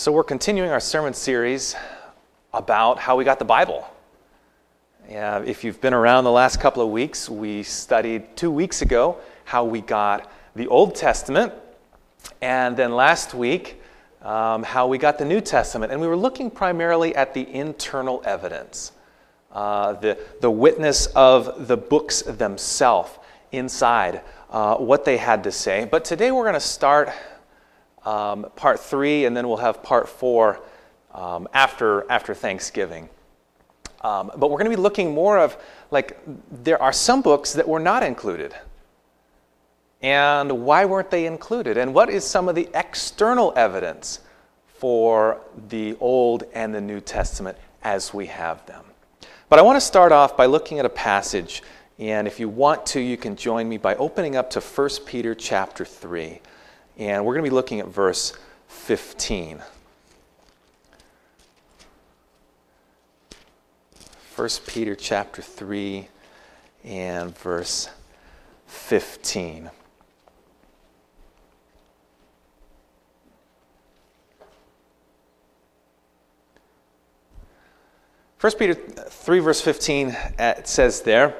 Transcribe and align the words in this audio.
So, 0.00 0.10
we're 0.10 0.24
continuing 0.24 0.70
our 0.70 0.80
sermon 0.80 1.12
series 1.12 1.76
about 2.54 2.98
how 2.98 3.16
we 3.16 3.24
got 3.24 3.38
the 3.38 3.44
Bible. 3.44 3.86
If 5.06 5.62
you've 5.62 5.78
been 5.82 5.92
around 5.92 6.24
the 6.24 6.30
last 6.30 6.58
couple 6.58 6.82
of 6.82 6.88
weeks, 6.88 7.28
we 7.28 7.62
studied 7.62 8.34
two 8.34 8.50
weeks 8.50 8.80
ago 8.80 9.18
how 9.44 9.66
we 9.66 9.82
got 9.82 10.32
the 10.56 10.68
Old 10.68 10.94
Testament, 10.94 11.52
and 12.40 12.78
then 12.78 12.92
last 12.92 13.34
week, 13.34 13.82
um, 14.22 14.62
how 14.62 14.86
we 14.86 14.96
got 14.96 15.18
the 15.18 15.26
New 15.26 15.42
Testament. 15.42 15.92
And 15.92 16.00
we 16.00 16.06
were 16.06 16.16
looking 16.16 16.50
primarily 16.50 17.14
at 17.14 17.34
the 17.34 17.46
internal 17.54 18.22
evidence, 18.24 18.92
uh, 19.52 19.92
the, 19.92 20.16
the 20.40 20.50
witness 20.50 21.08
of 21.08 21.68
the 21.68 21.76
books 21.76 22.22
themselves 22.22 23.18
inside, 23.52 24.22
uh, 24.48 24.76
what 24.76 25.04
they 25.04 25.18
had 25.18 25.44
to 25.44 25.52
say. 25.52 25.84
But 25.84 26.06
today 26.06 26.30
we're 26.30 26.44
going 26.44 26.54
to 26.54 26.60
start 26.60 27.10
um, 28.04 28.46
part 28.56 28.80
three, 28.80 29.24
and 29.24 29.36
then 29.36 29.48
we'll 29.48 29.58
have 29.58 29.82
part 29.82 30.08
four 30.08 30.60
um, 31.12 31.48
after, 31.52 32.10
after 32.10 32.34
Thanksgiving. 32.34 33.08
Um, 34.02 34.30
but 34.36 34.50
we're 34.50 34.58
going 34.58 34.70
to 34.70 34.76
be 34.76 34.82
looking 34.82 35.12
more 35.12 35.38
of 35.38 35.56
like 35.90 36.18
there 36.50 36.80
are 36.80 36.92
some 36.92 37.20
books 37.20 37.52
that 37.52 37.68
were 37.68 37.80
not 37.80 38.02
included. 38.02 38.54
And 40.02 40.64
why 40.64 40.86
weren't 40.86 41.10
they 41.10 41.26
included? 41.26 41.76
And 41.76 41.92
what 41.92 42.08
is 42.08 42.24
some 42.24 42.48
of 42.48 42.54
the 42.54 42.68
external 42.74 43.52
evidence 43.56 44.20
for 44.78 45.42
the 45.68 45.96
Old 46.00 46.44
and 46.54 46.74
the 46.74 46.80
New 46.80 47.00
Testament 47.00 47.58
as 47.82 48.14
we 48.14 48.26
have 48.26 48.64
them? 48.64 48.84
But 49.50 49.58
I 49.58 49.62
want 49.62 49.76
to 49.76 49.80
start 49.80 50.12
off 50.12 50.36
by 50.36 50.46
looking 50.46 50.78
at 50.78 50.86
a 50.86 50.90
passage. 50.90 51.62
And 51.98 52.26
if 52.26 52.40
you 52.40 52.48
want 52.48 52.86
to, 52.86 53.00
you 53.00 53.18
can 53.18 53.36
join 53.36 53.68
me 53.68 53.76
by 53.76 53.94
opening 53.96 54.36
up 54.36 54.48
to 54.50 54.60
1 54.60 54.88
Peter 55.04 55.34
chapter 55.34 55.84
3. 55.84 56.40
And 57.00 57.24
we're 57.24 57.32
going 57.32 57.44
to 57.44 57.50
be 57.50 57.54
looking 57.54 57.80
at 57.80 57.86
verse 57.86 58.34
15. 58.68 59.62
1 64.36 64.48
Peter 64.66 64.94
chapter 64.94 65.40
3 65.40 66.08
and 66.84 67.36
verse 67.38 67.88
15. 68.66 69.70
First 78.36 78.58
Peter 78.58 78.74
3 78.74 79.38
verse 79.38 79.60
15 79.62 80.08
uh, 80.08 80.54
it 80.58 80.68
says 80.68 81.00
there 81.00 81.34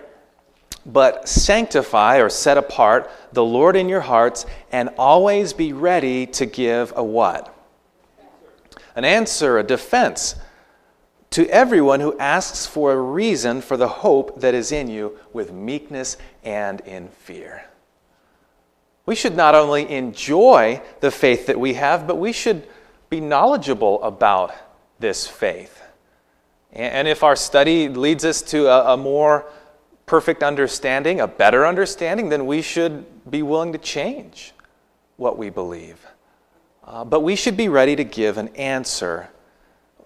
but 0.86 1.28
sanctify 1.28 2.19
or 2.19 2.28
set 2.28 2.56
apart 2.56 3.11
the 3.33 3.45
Lord 3.45 3.77
in 3.77 3.89
your 3.89 4.00
hearts 4.00 4.47
and 4.73 4.91
always 4.98 5.53
be 5.53 5.72
ready 5.72 6.27
to 6.27 6.47
give 6.47 6.92
a 6.97 7.05
what? 7.05 7.55
An 8.97 9.05
answer, 9.05 9.59
a 9.59 9.62
defense 9.62 10.37
to 11.31 11.48
everyone 11.48 12.00
who 12.00 12.19
asks 12.19 12.67
for 12.67 12.92
a 12.92 13.00
reason 13.00 13.61
for 13.61 13.77
the 13.77 13.89
hope 13.89 14.41
that 14.41 14.55
is 14.55 14.72
in 14.72 14.89
you 14.89 15.17
with 15.33 15.53
meekness 15.53 16.17
and 16.42 16.81
in 16.81 17.09
fear. 17.09 17.65
We 19.06 19.15
should 19.15 19.37
not 19.37 19.55
only 19.55 19.89
enjoy 19.89 20.83
the 21.00 21.11
faith 21.11 21.47
that 21.47 21.59
we 21.59 21.75
have, 21.75 22.06
but 22.06 22.17
we 22.17 22.33
should 22.33 22.67
be 23.09 23.20
knowledgeable 23.20 24.03
about 24.03 24.55
this 24.98 25.27
faith. 25.27 25.83
And 26.72 27.09
if 27.09 27.22
our 27.25 27.34
study 27.34 27.89
leads 27.89 28.25
us 28.25 28.42
to 28.42 28.69
a, 28.69 28.97
more 28.97 29.47
perfect 30.11 30.42
understanding, 30.42 31.20
a 31.20 31.28
better 31.28 31.64
understanding, 31.64 32.30
then 32.30 32.44
we 32.44 32.61
should 32.61 33.05
be 33.30 33.44
willing 33.44 33.72
to 33.72 33.78
change 33.78 34.53
what 35.19 35.39
we 35.39 35.48
believe. 35.48 36.05
Uh, 36.83 37.05
but 37.05 37.20
we 37.20 37.36
should 37.36 37.56
be 37.56 37.69
ready 37.69 37.94
to 37.94 38.03
give 38.03 38.36
an 38.36 38.48
answer 38.56 39.28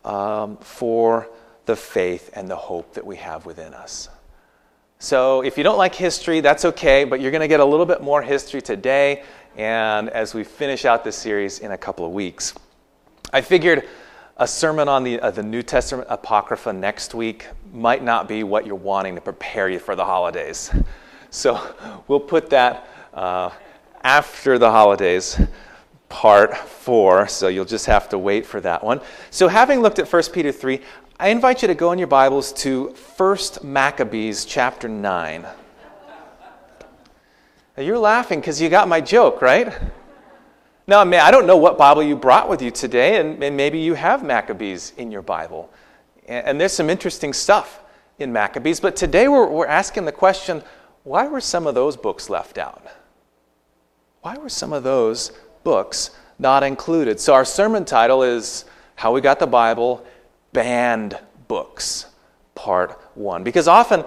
um, 0.04 0.58
for 0.58 1.26
the 1.64 1.74
faith 1.74 2.28
and 2.34 2.50
the 2.50 2.56
hope 2.56 2.92
that 2.92 3.06
we 3.06 3.16
have 3.16 3.46
within 3.46 3.72
us. 3.72 4.10
So, 4.98 5.42
if 5.42 5.56
you 5.56 5.64
don't 5.64 5.78
like 5.78 5.94
history, 5.94 6.40
that's 6.40 6.66
okay, 6.66 7.04
but 7.04 7.22
you're 7.22 7.30
going 7.30 7.40
to 7.40 7.48
get 7.48 7.60
a 7.60 7.64
little 7.64 7.86
bit 7.86 8.02
more 8.02 8.20
history 8.20 8.60
today 8.60 9.22
and 9.56 10.10
as 10.10 10.34
we 10.34 10.44
finish 10.44 10.84
out 10.84 11.02
this 11.02 11.16
series 11.16 11.60
in 11.60 11.72
a 11.72 11.78
couple 11.78 12.04
of 12.04 12.12
weeks. 12.12 12.52
I 13.32 13.40
figured 13.40 13.88
a 14.36 14.46
sermon 14.46 14.86
on 14.86 15.02
the, 15.02 15.18
uh, 15.20 15.30
the 15.30 15.42
New 15.42 15.62
Testament 15.62 16.08
Apocrypha 16.10 16.74
next 16.74 17.14
week 17.14 17.46
might 17.74 18.02
not 18.02 18.28
be 18.28 18.44
what 18.44 18.66
you're 18.66 18.76
wanting 18.76 19.16
to 19.16 19.20
prepare 19.20 19.68
you 19.68 19.78
for 19.78 19.96
the 19.96 20.04
holidays. 20.04 20.70
So 21.30 21.60
we'll 22.06 22.20
put 22.20 22.50
that 22.50 22.88
uh, 23.12 23.50
after 24.04 24.56
the 24.56 24.70
holidays, 24.70 25.40
part 26.08 26.56
four. 26.56 27.26
So 27.26 27.48
you'll 27.48 27.64
just 27.64 27.86
have 27.86 28.08
to 28.10 28.18
wait 28.18 28.46
for 28.46 28.60
that 28.60 28.84
one. 28.84 29.00
So, 29.30 29.48
having 29.48 29.80
looked 29.80 29.98
at 29.98 30.10
1 30.10 30.22
Peter 30.32 30.52
3, 30.52 30.80
I 31.18 31.30
invite 31.30 31.62
you 31.62 31.68
to 31.68 31.74
go 31.74 31.90
in 31.90 31.98
your 31.98 32.06
Bibles 32.06 32.52
to 32.54 32.94
1 33.16 33.38
Maccabees 33.64 34.44
chapter 34.44 34.88
9. 34.88 35.42
Now, 35.42 35.52
you're 37.82 37.98
laughing 37.98 38.38
because 38.38 38.60
you 38.60 38.68
got 38.68 38.86
my 38.86 39.00
joke, 39.00 39.42
right? 39.42 39.76
Now, 40.86 41.00
I, 41.00 41.04
mean, 41.04 41.18
I 41.18 41.32
don't 41.32 41.46
know 41.46 41.56
what 41.56 41.76
Bible 41.76 42.04
you 42.04 42.14
brought 42.14 42.48
with 42.48 42.62
you 42.62 42.70
today, 42.70 43.18
and, 43.18 43.42
and 43.42 43.56
maybe 43.56 43.80
you 43.80 43.94
have 43.94 44.22
Maccabees 44.22 44.92
in 44.96 45.10
your 45.10 45.22
Bible. 45.22 45.72
And, 46.26 46.60
there's 46.60 46.72
some 46.72 46.88
interesting 46.88 47.32
stuff 47.32 47.80
in 48.18 48.32
Maccabees, 48.32 48.80
but 48.80 48.96
today 48.96 49.28
we're, 49.28 49.48
we're 49.48 49.66
asking 49.66 50.04
the 50.04 50.12
question 50.12 50.62
why 51.02 51.26
were 51.26 51.40
some 51.40 51.66
of 51.66 51.74
those 51.74 51.96
books 51.98 52.30
left 52.30 52.56
out? 52.56 52.82
Why 54.22 54.38
were 54.38 54.48
some 54.48 54.72
of 54.72 54.84
those 54.84 55.32
books 55.64 56.10
not 56.38 56.62
included? 56.62 57.20
So, 57.20 57.34
our 57.34 57.44
sermon 57.44 57.84
title 57.84 58.22
is 58.22 58.64
How 58.96 59.12
We 59.12 59.20
Got 59.20 59.38
the 59.38 59.46
Bible 59.46 60.02
Banned 60.54 61.18
Books, 61.46 62.06
Part 62.54 62.98
1. 63.16 63.44
Because 63.44 63.68
often, 63.68 64.02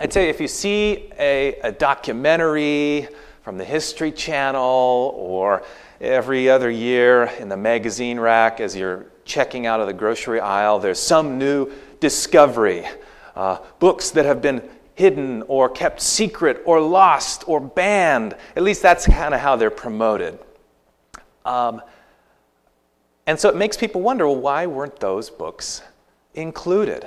I'd 0.00 0.12
say 0.12 0.28
if 0.28 0.38
you 0.38 0.48
see 0.48 1.10
a, 1.18 1.54
a 1.62 1.72
documentary 1.72 3.08
from 3.42 3.56
the 3.56 3.64
History 3.64 4.12
Channel 4.12 5.14
or 5.16 5.62
every 5.98 6.50
other 6.50 6.70
year 6.70 7.24
in 7.38 7.48
the 7.48 7.56
magazine 7.56 8.20
rack 8.20 8.60
as 8.60 8.76
you're 8.76 9.06
checking 9.28 9.66
out 9.66 9.80
of 9.80 9.86
the 9.86 9.92
grocery 9.92 10.40
aisle, 10.40 10.80
there's 10.80 10.98
some 10.98 11.38
new 11.38 11.70
discovery. 12.00 12.84
Uh, 13.36 13.58
books 13.78 14.10
that 14.10 14.24
have 14.24 14.42
been 14.42 14.68
hidden 14.96 15.44
or 15.46 15.68
kept 15.68 16.00
secret 16.00 16.60
or 16.64 16.80
lost 16.80 17.44
or 17.46 17.60
banned. 17.60 18.34
At 18.56 18.64
least 18.64 18.82
that's 18.82 19.06
kind 19.06 19.32
of 19.32 19.38
how 19.38 19.54
they're 19.54 19.70
promoted. 19.70 20.40
Um, 21.44 21.80
and 23.28 23.38
so 23.38 23.48
it 23.48 23.54
makes 23.54 23.76
people 23.76 24.00
wonder 24.00 24.26
well, 24.26 24.40
why 24.40 24.66
weren't 24.66 24.98
those 24.98 25.30
books 25.30 25.82
included? 26.34 27.04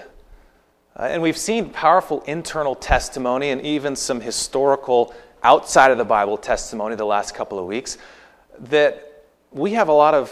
Uh, 0.95 1.03
and 1.03 1.21
we've 1.21 1.37
seen 1.37 1.69
powerful 1.69 2.21
internal 2.21 2.75
testimony 2.75 3.49
and 3.49 3.61
even 3.61 3.95
some 3.95 4.21
historical 4.21 5.13
outside 5.43 5.91
of 5.91 5.97
the 5.97 6.05
Bible 6.05 6.37
testimony 6.37 6.95
the 6.95 7.05
last 7.05 7.35
couple 7.35 7.59
of 7.59 7.65
weeks 7.65 7.97
that 8.59 9.25
we 9.51 9.73
have 9.73 9.89
a 9.89 9.93
lot 9.93 10.13
of 10.13 10.31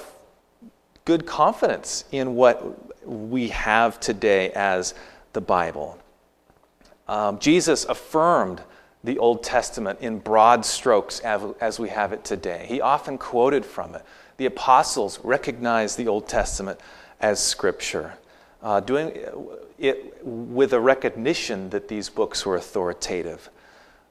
good 1.09 1.25
confidence 1.25 2.06
in 2.12 2.36
what 2.36 3.03
we 3.03 3.47
have 3.47 4.00
today 4.00 4.52
as 4.52 4.94
the 5.34 5.42
Bible. 5.42 5.97
Um, 7.08 7.40
Jesus 7.40 7.84
affirmed 7.86 8.62
the 9.03 9.18
Old 9.18 9.42
Testament 9.42 10.02
in 10.02 10.20
broad 10.20 10.64
strokes 10.64 11.20
as 11.22 11.80
we 11.80 11.90
have 11.90 12.14
it 12.14 12.24
today. 12.24 12.68
He 12.70 12.80
often 12.80 13.18
quoted 13.18 13.66
from 13.66 13.96
it. 13.96 14.06
The 14.38 14.46
apostles 14.46 15.20
recognized 15.24 15.97
the 15.97 16.08
Old 16.08 16.28
Testament 16.28 16.80
as 17.20 17.44
Scripture, 17.44 18.14
uh, 18.62 18.80
doing 18.80 19.12
it 19.80 20.16
with 20.24 20.74
a 20.74 20.80
recognition 20.80 21.72
that 21.72 21.88
these 21.88 22.08
books 22.08 22.46
were 22.46 22.56
authoritative. 22.56 23.50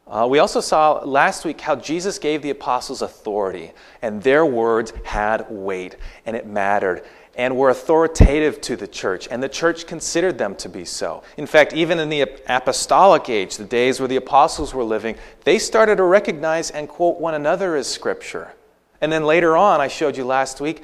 Uh, 0.08 0.26
we 0.28 0.38
also 0.38 0.60
saw 0.60 0.92
last 1.04 1.44
week 1.44 1.60
how 1.60 1.76
Jesus 1.76 2.18
gave 2.18 2.40
the 2.40 2.50
apostles 2.50 3.02
authority, 3.02 3.72
and 4.00 4.22
their 4.22 4.46
words 4.46 4.92
had 5.04 5.50
weight, 5.50 5.96
and 6.24 6.34
it 6.34 6.46
mattered, 6.46 7.04
and 7.36 7.54
were 7.54 7.68
authoritative 7.68 8.60
to 8.62 8.74
the 8.74 8.88
church, 8.88 9.28
and 9.30 9.42
the 9.42 9.48
church 9.48 9.86
considered 9.86 10.38
them 10.38 10.54
to 10.56 10.68
be 10.68 10.84
so. 10.84 11.22
In 11.36 11.46
fact, 11.46 11.74
even 11.74 11.98
in 11.98 12.08
the 12.08 12.22
apostolic 12.46 13.28
age, 13.28 13.58
the 13.58 13.64
days 13.64 14.00
where 14.00 14.08
the 14.08 14.16
apostles 14.16 14.72
were 14.72 14.82
living, 14.82 15.16
they 15.44 15.58
started 15.58 15.96
to 15.96 16.04
recognize 16.04 16.70
and 16.70 16.88
quote 16.88 17.20
one 17.20 17.34
another 17.34 17.76
as 17.76 17.86
Scripture. 17.86 18.54
And 19.00 19.12
then 19.12 19.24
later 19.24 19.56
on, 19.56 19.80
I 19.80 19.88
showed 19.88 20.16
you 20.16 20.24
last 20.24 20.60
week 20.60 20.82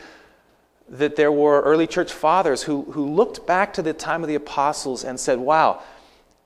that 0.88 1.16
there 1.16 1.32
were 1.32 1.62
early 1.62 1.86
church 1.86 2.12
fathers 2.12 2.62
who, 2.62 2.82
who 2.82 3.06
looked 3.08 3.46
back 3.46 3.72
to 3.72 3.82
the 3.82 3.94
time 3.94 4.22
of 4.22 4.28
the 4.28 4.34
apostles 4.34 5.02
and 5.02 5.18
said, 5.18 5.38
wow, 5.38 5.82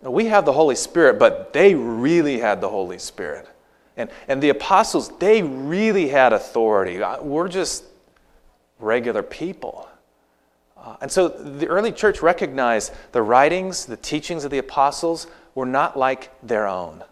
we 0.03 0.27
have 0.27 0.45
the 0.45 0.53
Holy 0.53 0.77
Spirit, 0.77 1.19
but 1.19 1.53
they 1.53 1.75
really 1.75 2.39
had 2.39 2.61
the 2.61 2.69
Holy 2.69 2.99
Spirit. 2.99 3.49
And, 3.97 4.11
and 4.29 4.41
the 4.41 4.51
apostles, 4.51 5.11
they 5.19 5.43
really 5.43 6.09
had 6.09 6.33
authority. 6.33 7.03
Uh, 7.03 7.21
we're 7.23 7.49
just 7.49 7.85
regular 8.79 9.23
people. 9.25 9.89
Uh, 10.77 10.97
and 11.01 11.11
so 11.11 11.29
the 11.29 11.67
early 11.67 11.91
church 11.91 12.23
recognized 12.23 12.93
the 13.11 13.23
writings, 13.23 13.87
the 13.87 13.97
teachings 13.97 14.45
of 14.45 14.53
the 14.53 14.59
apostles 14.59 15.27
were 15.57 15.67
not 15.67 15.99
like 15.99 16.31
their 16.47 16.69
own. 16.69 17.03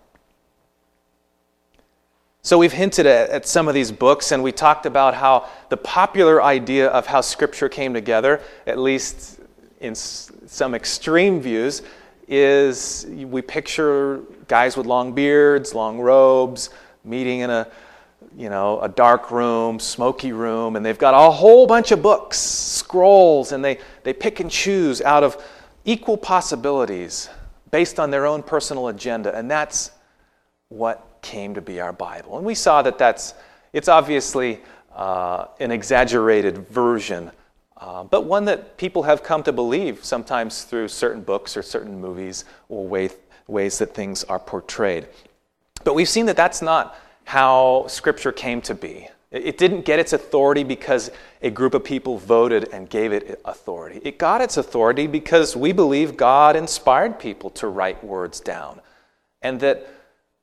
So 2.43 2.59
we've 2.59 2.73
hinted 2.73 3.07
at, 3.07 3.31
at, 3.31 3.49
some 3.49 3.67
of 3.67 3.75
these 3.75 3.91
books, 3.91 4.31
and 4.31 4.41
we 4.41 4.53
talked 4.53 4.87
about 4.87 5.15
how 5.15 5.49
the 5.69 5.77
popular 5.77 6.41
idea 6.41 6.87
of 6.87 7.05
how 7.05 7.21
Scripture 7.21 7.69
came 7.69 7.93
together, 7.93 8.41
at 8.69 8.79
least 8.79 9.41
in 9.81 9.91
s- 9.91 10.31
some 10.47 10.73
extreme 10.73 11.41
views, 11.41 11.83
is 12.29 13.07
we 13.09 13.43
picture 13.43 14.21
guys 14.49 14.77
with 14.77 14.87
long 14.87 15.13
beards, 15.13 15.75
long 15.75 15.99
robes, 16.01 16.71
meeting 17.05 17.41
in 17.41 17.51
a 17.51 17.69
you 18.37 18.51
know, 18.51 18.81
a 18.81 18.89
dark 18.89 19.31
room, 19.31 19.79
smoky 19.79 20.33
room, 20.33 20.77
and 20.77 20.85
they've 20.85 20.99
got 20.99 21.15
a 21.15 21.31
whole 21.31 21.67
bunch 21.67 21.91
of 21.91 22.03
books, 22.03 22.39
scrolls, 22.39 23.53
and 23.53 23.65
they, 23.65 23.79
they 24.03 24.13
pick 24.13 24.41
and 24.41 24.51
choose 24.51 25.01
out 25.01 25.25
of 25.25 25.43
equal 25.87 26.19
possibilities 26.19 27.31
based 27.71 27.99
on 27.99 28.11
their 28.11 28.27
own 28.27 28.43
personal 28.43 28.89
agenda. 28.89 29.35
And 29.35 29.51
that's 29.51 29.91
what 30.69 31.19
came 31.23 31.55
to 31.55 31.63
be 31.63 31.81
our 31.81 31.93
Bible. 31.93 32.37
And 32.37 32.45
we 32.45 32.55
saw 32.55 32.83
that 32.83 32.99
that's, 32.99 33.35
it's 33.73 33.89
obviously 33.89 34.61
uh, 34.95 35.47
an 35.59 35.71
exaggerated 35.71 36.69
version, 36.69 37.31
uh, 37.87 38.03
but 38.03 38.25
one 38.25 38.47
that 38.47 38.77
people 38.77 39.05
have 39.05 39.23
come 39.23 39.45
to 39.45 39.53
believe 39.53 40.05
sometimes 40.05 40.65
through 40.65 40.89
certain 40.89 41.23
books 41.23 41.57
or 41.57 41.63
certain 41.63 42.01
movies 42.01 42.45
or 42.69 42.85
way, 42.85 43.09
ways 43.47 43.79
that 43.79 43.95
things 43.95 44.25
are 44.25 44.41
portrayed. 44.41 45.07
But 45.85 45.95
we've 45.95 46.09
seen 46.09 46.27
that 46.27 46.37
that's 46.37 46.61
not 46.61 46.97
how 47.23 47.87
Scripture 47.87 48.33
came 48.33 48.61
to 48.63 48.75
be. 48.75 49.09
It 49.31 49.57
didn't 49.57 49.85
get 49.85 50.01
its 50.01 50.13
authority 50.13 50.65
because 50.65 51.13
a 51.43 51.51
group 51.51 51.75
of 51.75 51.85
people 51.85 52.19
voted 52.19 52.71
and 52.73 52.91
gave 52.91 53.13
it 53.13 53.41
authority. 53.45 54.01
It 54.03 54.19
got 54.19 54.41
its 54.41 54.57
authority 54.57 55.07
because 55.07 55.55
we 55.55 55.71
believe 55.71 56.17
God 56.17 56.57
inspired 56.57 57.21
people 57.21 57.51
to 57.51 57.69
write 57.69 58.03
words 58.03 58.41
down. 58.41 58.81
And 59.43 59.61
that 59.61 59.87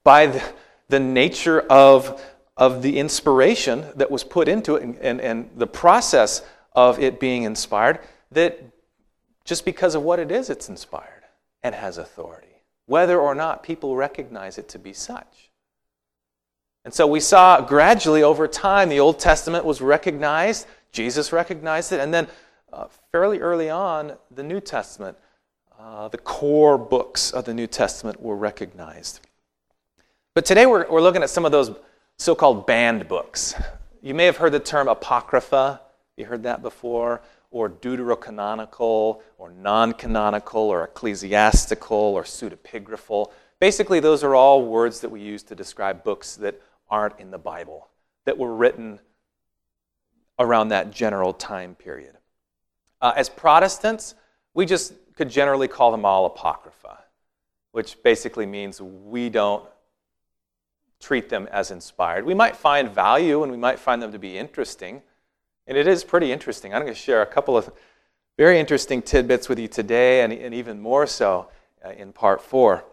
by 0.05 0.27
the, 0.27 0.41
the 0.87 0.99
nature 1.01 1.59
of, 1.59 2.23
of 2.55 2.81
the 2.81 2.97
inspiration 2.99 3.85
that 3.97 4.09
was 4.09 4.23
put 4.23 4.47
into 4.47 4.75
it 4.75 4.83
and, 4.83 4.97
and, 4.99 5.19
and 5.19 5.49
the 5.57 5.67
process 5.67 6.41
of 6.75 6.99
it 6.99 7.19
being 7.19 7.43
inspired, 7.43 7.99
that 8.31 8.63
just 9.45 9.65
because 9.65 9.95
of 9.95 10.03
what 10.03 10.19
it 10.19 10.31
is, 10.31 10.49
it's 10.49 10.69
inspired 10.69 11.23
and 11.61 11.75
has 11.75 11.97
authority, 11.97 12.61
whether 12.85 13.19
or 13.19 13.35
not 13.35 13.63
people 13.63 13.95
recognize 13.95 14.57
it 14.57 14.69
to 14.69 14.79
be 14.79 14.93
such. 14.93 15.49
And 16.85 16.93
so 16.93 17.07
we 17.07 17.19
saw 17.19 17.61
gradually 17.61 18.23
over 18.23 18.47
time 18.47 18.89
the 18.89 18.99
Old 18.99 19.19
Testament 19.19 19.63
was 19.63 19.81
recognized, 19.81 20.67
Jesus 20.91 21.31
recognized 21.31 21.91
it, 21.91 21.99
and 21.99 22.13
then 22.13 22.27
uh, 22.71 22.87
fairly 23.11 23.39
early 23.39 23.69
on, 23.69 24.13
the 24.31 24.43
New 24.43 24.59
Testament, 24.59 25.17
uh, 25.79 26.07
the 26.07 26.17
core 26.17 26.77
books 26.77 27.31
of 27.31 27.45
the 27.45 27.53
New 27.53 27.67
Testament 27.67 28.21
were 28.21 28.35
recognized. 28.35 29.21
But 30.33 30.45
today 30.45 30.65
we're, 30.65 30.89
we're 30.89 31.01
looking 31.01 31.23
at 31.23 31.29
some 31.29 31.45
of 31.45 31.51
those 31.51 31.71
so 32.17 32.35
called 32.35 32.65
banned 32.65 33.07
books. 33.07 33.53
You 34.01 34.13
may 34.13 34.25
have 34.25 34.37
heard 34.37 34.51
the 34.51 34.59
term 34.59 34.87
Apocrypha. 34.87 35.81
You 36.17 36.25
heard 36.25 36.43
that 36.43 36.61
before? 36.61 37.21
Or 37.51 37.69
deuterocanonical, 37.69 39.21
or 39.37 39.51
non 39.51 39.93
canonical, 39.93 40.61
or 40.61 40.83
ecclesiastical, 40.85 41.97
or 41.97 42.23
pseudepigraphal. 42.23 43.31
Basically, 43.59 43.99
those 43.99 44.23
are 44.23 44.35
all 44.35 44.65
words 44.65 44.99
that 45.01 45.09
we 45.09 45.21
use 45.21 45.43
to 45.43 45.55
describe 45.55 46.03
books 46.03 46.35
that 46.37 46.61
aren't 46.89 47.19
in 47.19 47.31
the 47.31 47.37
Bible, 47.37 47.89
that 48.25 48.37
were 48.37 48.55
written 48.55 48.99
around 50.39 50.69
that 50.69 50.91
general 50.91 51.33
time 51.33 51.75
period. 51.75 52.17
Uh, 53.01 53.13
as 53.15 53.29
Protestants, 53.29 54.15
we 54.53 54.65
just 54.65 54.93
could 55.15 55.29
generally 55.29 55.67
call 55.67 55.91
them 55.91 56.05
all 56.05 56.25
Apocrypha, 56.25 57.03
which 57.71 58.01
basically 58.03 58.45
means 58.45 58.81
we 58.81 59.29
don't 59.29 59.67
treat 60.99 61.29
them 61.29 61.47
as 61.51 61.69
inspired. 61.69 62.25
We 62.25 62.33
might 62.33 62.55
find 62.55 62.89
value 62.89 63.43
and 63.43 63.51
we 63.51 63.57
might 63.57 63.77
find 63.77 64.01
them 64.01 64.11
to 64.11 64.19
be 64.19 64.37
interesting, 64.37 65.01
and 65.67 65.77
it 65.77 65.87
is 65.87 66.03
pretty 66.03 66.31
interesting. 66.31 66.73
I'm 66.73 66.81
going 66.81 66.93
to 66.93 66.99
share 66.99 67.21
a 67.21 67.25
couple 67.25 67.57
of 67.57 67.71
very 68.37 68.59
interesting 68.59 69.01
tidbits 69.01 69.47
with 69.47 69.59
you 69.59 69.67
today, 69.67 70.21
and, 70.21 70.33
and 70.33 70.53
even 70.53 70.81
more 70.81 71.05
so 71.05 71.49
uh, 71.85 71.91
in 71.91 72.11
part 72.13 72.41
four. 72.41 72.83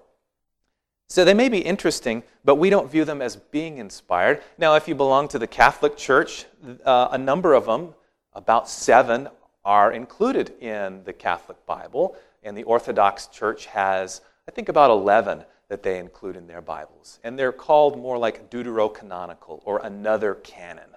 So 1.09 1.25
they 1.25 1.35
may 1.35 1.49
be 1.49 1.59
interesting, 1.59 2.23
but 2.45 2.57
we 2.57 2.71
don't 2.71 2.91
view 2.91 3.05
them 3.05 3.21
as 3.21 3.37
being 3.37 3.79
inspired. 3.79 4.43
Now, 4.59 4.77
if 4.77 4.87
you 4.87 4.95
belong 4.95 5.29
to 5.29 5.39
the 5.39 5.47
Catholic 5.47 5.97
Church, 5.97 6.47
uh, 6.85 7.09
a 7.11 7.19
number 7.19 7.55
of 7.55 7.67
them, 7.67 7.95
about 8.35 8.69
seven, 8.69 9.29
are 9.65 9.93
included 9.93 10.53
in 10.61 11.03
the 11.05 11.13
Catholic 11.13 11.65
Bible, 11.67 12.17
and 12.43 12.57
the 12.57 12.63
Orthodox 12.63 13.27
Church 13.27 13.67
has, 13.67 14.21
I 14.47 14.53
think, 14.53 14.69
about 14.69 14.91
11 14.91 15.45
that 15.69 15.83
they 15.83 15.99
include 15.99 16.37
in 16.37 16.47
their 16.47 16.61
Bibles. 16.61 17.19
And 17.25 17.39
they're 17.39 17.53
called 17.53 17.99
more 17.99 18.19
like 18.19 18.51
deuterocanonical 18.51 19.63
or 19.65 19.79
another 19.79 20.35
canon. 20.35 20.91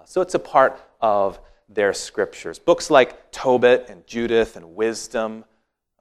Uh, 0.00 0.04
so 0.06 0.20
it's 0.22 0.34
a 0.34 0.38
part 0.38 0.80
of 1.00 1.38
their 1.68 1.92
scriptures. 1.92 2.58
Books 2.58 2.90
like 2.90 3.30
Tobit 3.32 3.86
and 3.90 4.06
Judith 4.06 4.56
and 4.56 4.74
Wisdom, 4.74 5.44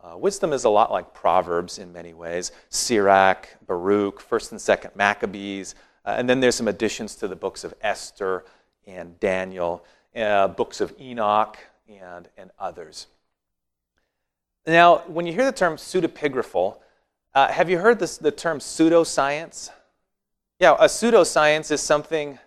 uh, 0.02 0.18
wisdom 0.18 0.54
is 0.54 0.64
a 0.64 0.70
lot 0.70 0.90
like 0.90 1.14
Proverbs 1.14 1.80
in 1.80 1.92
many 1.92 2.14
ways. 2.14 2.54
Sirach, 2.70 3.50
Baruch, 3.68 4.22
1st 4.22 4.52
and 4.52 4.60
2nd 4.62 4.96
Maccabees, 4.96 5.76
uh, 6.06 6.16
and 6.18 6.30
then 6.30 6.40
there's 6.40 6.56
some 6.56 6.70
additions 6.70 7.16
to 7.16 7.28
the 7.28 7.36
books 7.36 7.66
of 7.66 7.74
Esther 7.82 8.46
and 8.88 9.20
Daniel, 9.20 9.84
uh, 10.16 10.48
books 10.48 10.80
of 10.80 10.94
Enoch, 11.00 11.58
and, 11.90 12.30
and 12.38 12.52
others. 12.58 13.08
Now, 14.66 15.00
when 15.08 15.26
you 15.26 15.34
hear 15.34 15.46
the 15.46 15.52
term 15.52 15.76
pseudepigraphal, 15.76 16.78
uh, 17.36 17.48
have 17.52 17.70
you 17.70 17.80
heard 17.80 18.00
this, 18.00 18.18
the 18.18 18.32
term 18.32 18.60
pseudoscience? 18.60 19.72
Yeah, 20.60 20.76
a 20.80 20.86
pseudoscience 20.86 21.72
is 21.72 21.82
something, 21.82 22.40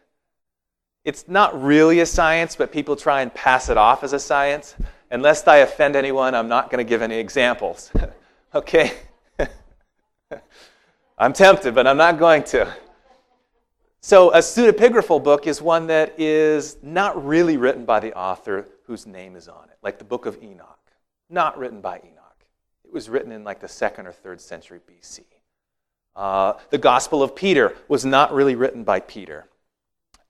it's 1.05 1.27
not 1.27 1.61
really 1.61 2.01
a 2.01 2.07
science, 2.07 2.55
but 2.55 2.73
people 2.73 2.97
try 2.97 3.23
and 3.23 3.33
pass 3.35 3.69
it 3.69 3.77
off 3.77 4.05
as 4.05 4.13
a 4.13 4.19
science. 4.19 4.75
And 5.11 5.21
lest 5.23 5.49
I 5.49 5.59
offend 5.59 5.97
anyone, 5.97 6.35
I'm 6.35 6.49
not 6.49 6.71
going 6.71 6.85
to 6.85 6.89
give 6.89 7.03
any 7.03 7.19
examples. 7.19 7.91
okay? 8.55 8.93
I'm 11.19 11.33
tempted, 11.33 11.75
but 11.75 11.87
I'm 11.87 11.97
not 11.97 12.19
going 12.19 12.45
to. 12.45 12.73
So, 14.01 14.33
a 14.33 14.39
pseudepigraphal 14.39 15.23
book 15.23 15.47
is 15.47 15.63
one 15.63 15.87
that 15.89 16.19
is 16.19 16.77
not 16.83 17.25
really 17.25 17.57
written 17.57 17.85
by 17.85 18.01
the 18.01 18.13
author 18.15 18.67
whose 18.87 19.07
name 19.07 19.37
is 19.37 19.47
on 19.49 19.69
it, 19.71 19.79
like 19.83 19.99
the 19.99 20.05
book 20.05 20.27
of 20.27 20.43
Enoch. 20.43 20.79
Not 21.31 21.57
written 21.57 21.81
by 21.81 21.99
Enoch. 21.99 22.45
It 22.85 22.93
was 22.93 23.09
written 23.09 23.31
in 23.31 23.45
like 23.45 23.61
the 23.61 23.69
second 23.69 24.07
or 24.07 24.13
third 24.13 24.41
century 24.41 24.81
BC. 24.91 25.21
Uh, 26.17 26.55
the 26.71 26.79
Gospel 26.79 27.23
of 27.23 27.37
Peter 27.37 27.77
was 27.89 28.05
not 28.05 28.35
really 28.35 28.55
written 28.55 28.83
by 28.83 29.01
Peter. 29.01 29.47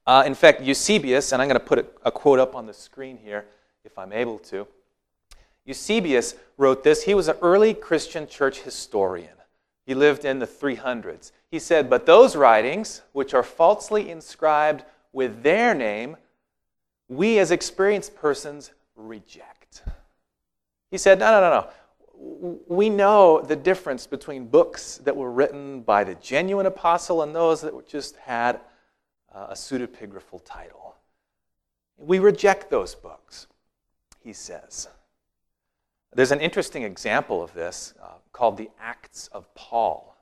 Uh, 0.06 0.24
in 0.26 0.34
fact, 0.34 0.60
Eusebius, 0.60 1.32
and 1.32 1.40
I'm 1.40 1.48
going 1.48 1.60
to 1.60 1.64
put 1.64 1.78
a, 1.78 1.86
a 2.04 2.10
quote 2.10 2.38
up 2.38 2.54
on 2.54 2.66
the 2.66 2.74
screen 2.74 3.18
here 3.18 3.44
if 3.84 3.96
I'm 3.98 4.12
able 4.12 4.38
to. 4.38 4.66
Eusebius 5.64 6.34
wrote 6.56 6.82
this. 6.82 7.04
He 7.04 7.14
was 7.14 7.28
an 7.28 7.36
early 7.40 7.72
Christian 7.72 8.26
church 8.26 8.60
historian. 8.60 9.30
He 9.86 9.94
lived 9.94 10.24
in 10.24 10.38
the 10.38 10.46
300s. 10.46 11.32
He 11.50 11.58
said, 11.58 11.88
But 11.88 12.06
those 12.06 12.36
writings, 12.36 13.02
which 13.12 13.34
are 13.34 13.42
falsely 13.42 14.10
inscribed 14.10 14.84
with 15.12 15.42
their 15.42 15.74
name, 15.74 16.16
we 17.08 17.38
as 17.38 17.50
experienced 17.50 18.16
persons 18.16 18.72
reject. 18.96 19.82
He 20.90 20.98
said, 20.98 21.18
No, 21.18 21.30
no, 21.30 21.40
no, 21.40 21.50
no. 21.50 22.60
We 22.68 22.88
know 22.88 23.40
the 23.40 23.56
difference 23.56 24.06
between 24.06 24.46
books 24.46 24.98
that 24.98 25.16
were 25.16 25.30
written 25.30 25.80
by 25.80 26.04
the 26.04 26.14
genuine 26.16 26.66
apostle 26.66 27.22
and 27.22 27.34
those 27.34 27.60
that 27.62 27.88
just 27.88 28.16
had 28.16 28.60
a 29.34 29.54
pseudepigraphal 29.54 30.42
title. 30.44 30.94
We 31.98 32.18
reject 32.18 32.70
those 32.70 32.94
books 32.94 33.46
he 34.22 34.32
says. 34.32 34.88
There's 36.14 36.32
an 36.32 36.40
interesting 36.40 36.82
example 36.82 37.42
of 37.42 37.52
this 37.54 37.94
uh, 38.02 38.14
called 38.32 38.56
the 38.56 38.70
Acts 38.80 39.28
of 39.28 39.52
Paul. 39.54 40.16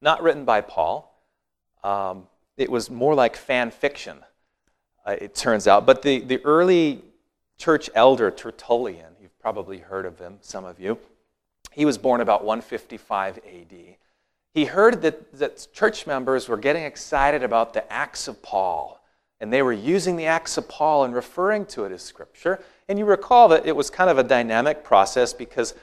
Not 0.00 0.22
written 0.22 0.44
by 0.44 0.60
Paul, 0.60 1.12
um, 1.82 2.28
it 2.56 2.70
was 2.70 2.90
more 2.90 3.14
like 3.14 3.36
fan 3.36 3.70
fiction, 3.70 4.18
uh, 5.04 5.16
it 5.20 5.34
turns 5.34 5.66
out. 5.66 5.86
But 5.86 6.02
the, 6.02 6.20
the 6.20 6.44
early 6.44 7.02
church 7.56 7.90
elder, 7.94 8.30
Tertullian, 8.30 9.12
you've 9.20 9.36
probably 9.40 9.78
heard 9.78 10.06
of 10.06 10.18
him, 10.18 10.38
some 10.40 10.64
of 10.64 10.78
you, 10.78 10.98
he 11.72 11.84
was 11.84 11.98
born 11.98 12.20
about 12.20 12.44
155 12.44 13.38
AD. 13.38 13.96
He 14.54 14.64
heard 14.64 15.02
that, 15.02 15.32
that 15.38 15.68
church 15.72 16.06
members 16.06 16.48
were 16.48 16.56
getting 16.56 16.82
excited 16.82 17.42
about 17.42 17.74
the 17.74 17.90
Acts 17.92 18.28
of 18.28 18.42
Paul, 18.42 19.00
and 19.40 19.52
they 19.52 19.62
were 19.62 19.72
using 19.72 20.16
the 20.16 20.26
Acts 20.26 20.56
of 20.56 20.68
Paul 20.68 21.04
and 21.04 21.14
referring 21.14 21.66
to 21.66 21.84
it 21.84 21.92
as 21.92 22.02
Scripture. 22.02 22.60
And 22.88 22.98
you 22.98 23.04
recall 23.04 23.48
that 23.48 23.66
it 23.66 23.76
was 23.76 23.90
kind 23.90 24.10
of 24.10 24.18
a 24.18 24.24
dynamic 24.24 24.82
process 24.82 25.32
because 25.32 25.74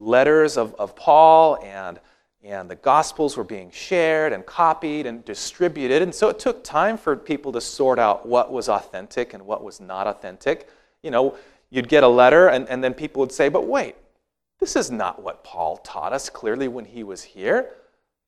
letters 0.00 0.56
of, 0.56 0.74
of 0.74 0.94
Paul 0.94 1.58
and, 1.64 1.98
and 2.42 2.68
the 2.68 2.74
Gospels 2.74 3.36
were 3.36 3.44
being 3.44 3.70
shared 3.70 4.32
and 4.32 4.44
copied 4.44 5.06
and 5.06 5.24
distributed. 5.24 6.02
And 6.02 6.14
so 6.14 6.28
it 6.28 6.38
took 6.38 6.62
time 6.62 6.98
for 6.98 7.16
people 7.16 7.52
to 7.52 7.60
sort 7.60 7.98
out 7.98 8.26
what 8.26 8.52
was 8.52 8.68
authentic 8.68 9.34
and 9.34 9.46
what 9.46 9.64
was 9.64 9.80
not 9.80 10.06
authentic. 10.06 10.68
You 11.02 11.10
know, 11.10 11.36
you'd 11.70 11.88
get 11.88 12.02
a 12.02 12.08
letter, 12.08 12.48
and, 12.48 12.68
and 12.68 12.82
then 12.82 12.94
people 12.94 13.20
would 13.20 13.32
say, 13.32 13.48
but 13.48 13.66
wait, 13.66 13.94
this 14.60 14.74
is 14.76 14.90
not 14.90 15.22
what 15.22 15.44
Paul 15.44 15.78
taught 15.78 16.12
us 16.12 16.28
clearly 16.28 16.68
when 16.68 16.84
he 16.84 17.04
was 17.04 17.22
here. 17.22 17.70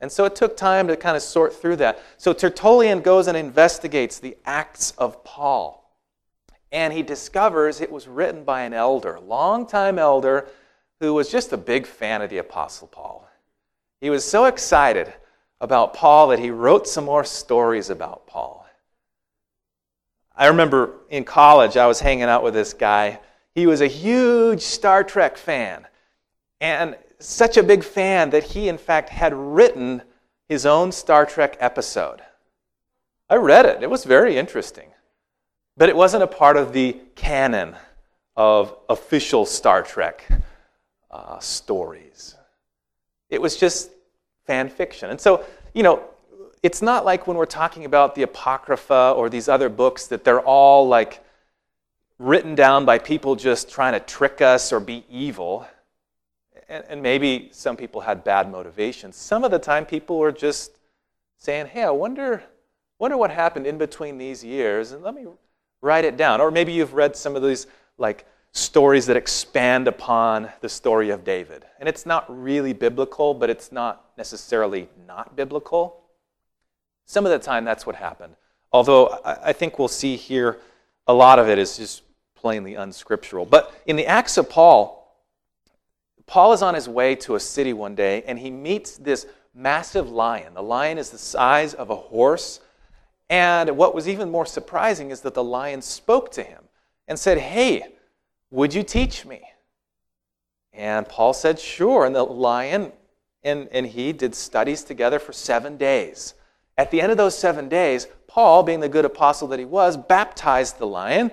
And 0.01 0.11
so 0.11 0.25
it 0.25 0.35
took 0.35 0.57
time 0.57 0.89
to 0.89 0.97
kind 0.97 1.17
of 1.17 1.23
sort 1.23 1.55
through 1.55 1.77
that. 1.77 2.03
So 2.17 2.33
Tertullian 2.33 3.01
goes 3.01 3.27
and 3.27 3.37
investigates 3.37 4.19
the 4.19 4.37
Acts 4.45 4.93
of 4.93 5.23
Paul. 5.25 5.77
And 6.73 6.93
he 6.93 7.03
discovers 7.03 7.81
it 7.81 7.93
was 7.93 8.09
written 8.09 8.45
by 8.45 8.63
an 8.63 8.73
elder, 8.73 9.19
longtime 9.21 9.99
elder, 9.99 10.49
who 11.01 11.15
was 11.15 11.31
just 11.31 11.53
a 11.53 11.57
big 11.57 11.87
fan 11.87 12.23
of 12.23 12.31
the 12.31 12.39
Apostle 12.39 12.89
Paul. 12.89 13.29
He 14.01 14.11
was 14.11 14.25
so 14.25 14.47
excited 14.47 15.13
about 15.61 15.93
Paul 15.93 16.29
that 16.29 16.39
he 16.39 16.51
wrote 16.51 16.89
some 16.89 17.05
more 17.05 17.25
stories 17.25 17.91
about 17.91 18.27
Paul. 18.27 18.67
I 20.35 20.47
remember 20.47 20.95
in 21.11 21.25
college, 21.25 21.77
I 21.77 21.87
was 21.87 22.01
hanging 22.01 22.25
out 22.25 22.43
with 22.43 22.55
this 22.55 22.73
guy. 22.73 23.21
He 23.55 23.67
was 23.67 23.83
a 23.83 23.87
huge 23.87 24.63
Star 24.63 25.05
Trek 25.05 25.37
fan. 25.37 25.87
And 26.63 26.97
such 27.21 27.57
a 27.57 27.63
big 27.63 27.85
fan 27.85 28.31
that 28.31 28.45
he, 28.45 28.69
in 28.69 28.79
fact, 28.79 29.09
had 29.11 29.35
written 29.35 30.03
his 30.49 30.67
own 30.67 30.91
Star 30.93 31.27
Trek 31.27 31.57
episode. 31.61 32.23
I 33.29 33.37
read 33.37 33.67
it, 33.67 33.83
it 33.83 33.91
was 33.91 34.05
very 34.05 34.37
interesting. 34.37 34.89
But 35.77 35.89
it 35.89 35.97
wasn't 35.97 36.23
a 36.23 36.27
part 36.27 36.57
of 36.57 36.73
the 36.73 36.97
canon 37.15 37.77
of 38.37 38.75
official 38.89 39.47
Star 39.47 39.83
Trek 39.83 40.27
uh, 41.11 41.39
stories. 41.39 42.35
It 43.29 43.41
was 43.41 43.57
just 43.57 43.91
fan 44.47 44.69
fiction. 44.69 45.11
And 45.11 45.21
so, 45.21 45.45
you 45.75 45.83
know, 45.83 46.03
it's 46.63 46.83
not 46.83 47.05
like 47.05 47.27
when 47.27 47.37
we're 47.37 47.47
talking 47.47 47.85
about 47.85 48.15
the 48.15 48.23
Apocrypha 48.23 49.15
or 49.17 49.31
these 49.31 49.49
other 49.49 49.69
books 49.69 50.09
that 50.09 50.25
they're 50.25 50.41
all 50.41 50.89
like 50.89 51.25
written 52.19 52.55
down 52.55 52.85
by 52.85 52.99
people 52.99 53.37
just 53.37 53.71
trying 53.71 53.93
to 53.93 54.01
trick 54.01 54.41
us 54.41 54.73
or 54.73 54.81
be 54.81 55.05
evil 55.09 55.67
and, 56.71 56.85
and 56.89 57.03
maybe 57.03 57.51
some 57.53 57.77
people 57.77 58.01
had 58.01 58.25
bad 58.25 58.51
motivations. 58.51 59.17
Some 59.17 59.45
of 59.45 59.51
the 59.51 59.59
time, 59.59 59.85
people 59.85 60.19
were 60.19 60.33
just 60.33 60.73
saying, 61.37 61.67
hey, 61.67 61.83
I 61.83 61.91
wonder, 61.91 62.43
wonder 62.99 63.17
what 63.17 63.31
happened 63.31 63.67
in 63.67 63.77
between 63.77 64.17
these 64.17 64.43
years, 64.45 64.93
and 64.93 65.03
let 65.03 65.15
me 65.15 65.27
write 65.83 66.05
it 66.05 66.17
down. 66.17 66.41
Or 66.41 66.51
maybe 66.51 66.73
you've 66.73 66.95
read 66.95 67.17
some 67.17 67.37
of 67.37 67.43
these 67.43 67.67
like 67.99 68.25
stories 68.53 69.07
that 69.07 69.17
expand 69.17 69.89
upon 69.89 70.49
the 70.61 70.69
story 70.69 71.11
of 71.11 71.25
David. 71.25 71.65
And 71.79 71.89
it's 71.89 72.07
not 72.07 72.25
really 72.29 72.73
biblical, 72.73 73.35
but 73.35 73.51
it's 73.51 73.73
not 73.73 74.05
necessarily 74.17 74.89
not 75.07 75.37
biblical. 75.37 76.01
Some 77.07 77.27
of 77.27 77.33
the 77.33 77.39
time, 77.39 77.65
that's 77.65 77.87
what 77.87 77.97
happened. 77.97 78.37
Although 78.73 79.19
I 79.25 79.53
think 79.53 79.79
we'll 79.79 79.89
see 79.89 80.15
here 80.15 80.59
a 81.07 81.13
lot 81.13 81.41
of 81.41 81.49
it 81.49 81.59
is 81.59 81.77
just 81.77 82.03
plainly 82.37 82.77
unscriptural. 82.77 83.45
But 83.45 83.75
in 83.87 83.97
the 83.97 84.07
Acts 84.07 84.37
of 84.37 84.49
Paul, 84.49 85.00
Paul 86.31 86.53
is 86.53 86.63
on 86.63 86.77
his 86.77 86.89
way 86.89 87.17
to 87.17 87.35
a 87.35 87.41
city 87.41 87.73
one 87.73 87.97
day 87.97 88.23
and 88.25 88.39
he 88.39 88.53
meets 88.53 88.97
this 88.97 89.27
massive 89.53 90.13
lion. 90.13 90.55
The 90.55 90.63
lion 90.63 90.97
is 90.97 91.11
the 91.11 91.19
size 91.19 91.75
of 91.75 91.91
a 91.91 91.97
horse. 91.97 92.61
And 93.29 93.77
what 93.77 93.97
was 93.97 94.09
even 94.09 94.31
more 94.31 94.47
surprising 94.47 95.11
is 95.11 95.23
that 95.23 95.35
the 95.35 95.43
lion 95.43 95.83
spoke 95.83 96.31
to 96.35 96.45
him 96.45 96.63
and 97.09 97.19
said, 97.19 97.39
Hey, 97.39 97.83
would 98.53 98.73
you 98.73 98.85
teach 98.85 99.27
me? 99.27 99.43
And 100.73 101.09
Paul 101.09 101.33
said, 101.33 101.59
Sure. 101.59 102.07
And 102.07 102.15
the 102.15 102.23
lion 102.23 102.93
and, 103.43 103.69
and 103.73 103.85
he 103.85 104.13
did 104.13 104.37
studies 104.37 104.85
together 104.85 105.19
for 105.19 105.33
seven 105.33 105.77
days. 105.77 106.35
At 106.79 106.93
the 106.93 107.01
end 107.01 107.11
of 107.11 107.19
those 107.19 107.37
seven 107.37 107.69
days, 107.69 108.07
Paul, 108.29 108.63
being 108.63 108.79
the 108.79 108.89
good 108.89 109.05
apostle 109.05 109.49
that 109.49 109.59
he 109.59 109.65
was, 109.65 109.97
baptized 109.97 110.79
the 110.79 110.87
lion 110.87 111.33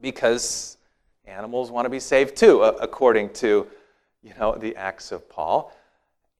because 0.00 0.76
animals 1.24 1.70
want 1.70 1.84
to 1.84 1.88
be 1.88 2.00
saved 2.00 2.34
too, 2.36 2.62
according 2.62 3.32
to 3.34 3.68
you 4.22 4.32
know, 4.38 4.54
the 4.54 4.76
Acts 4.76 5.12
of 5.12 5.28
Paul. 5.28 5.72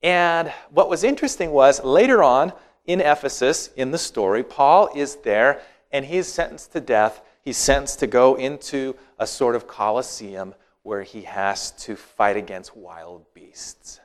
And 0.02 0.52
what 0.70 0.88
was 0.88 1.04
interesting 1.04 1.50
was 1.50 1.82
later 1.84 2.22
on 2.22 2.52
in 2.86 3.00
Ephesus, 3.00 3.70
in 3.76 3.90
the 3.90 3.98
story, 3.98 4.42
Paul 4.42 4.90
is 4.94 5.16
there 5.16 5.60
and 5.92 6.04
he's 6.04 6.26
sentenced 6.26 6.72
to 6.72 6.80
death. 6.80 7.22
He's 7.42 7.58
sentenced 7.58 8.00
to 8.00 8.06
go 8.06 8.34
into 8.36 8.96
a 9.18 9.26
sort 9.26 9.54
of 9.54 9.66
coliseum 9.66 10.54
where 10.82 11.02
he 11.02 11.22
has 11.22 11.70
to 11.72 11.94
fight 11.94 12.36
against 12.36 12.76
wild 12.76 13.24
beasts. 13.34 14.00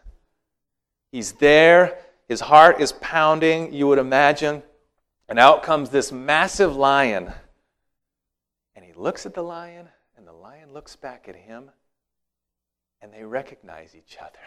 He's 1.12 1.32
there, 1.34 1.98
his 2.28 2.42
heart 2.42 2.82
is 2.82 2.92
pounding, 2.92 3.74
you 3.74 3.88
would 3.88 4.00
imagine, 4.00 4.62
and 5.30 5.40
out 5.40 5.64
comes 5.64 5.90
this 5.90 6.12
massive 6.12 6.76
lion. 6.76 7.32
And 8.76 8.86
he 8.86 8.94
looks 8.94 9.26
at 9.26 9.34
the 9.34 9.44
lion, 9.44 9.88
and 10.18 10.28
the 10.28 10.34
lion 10.34 10.74
looks 10.74 10.96
back 10.96 11.28
at 11.28 11.36
him, 11.36 11.72
and 13.02 13.14
they 13.14 13.24
recognize 13.24 13.96
each 13.96 14.18
other. 14.20 14.40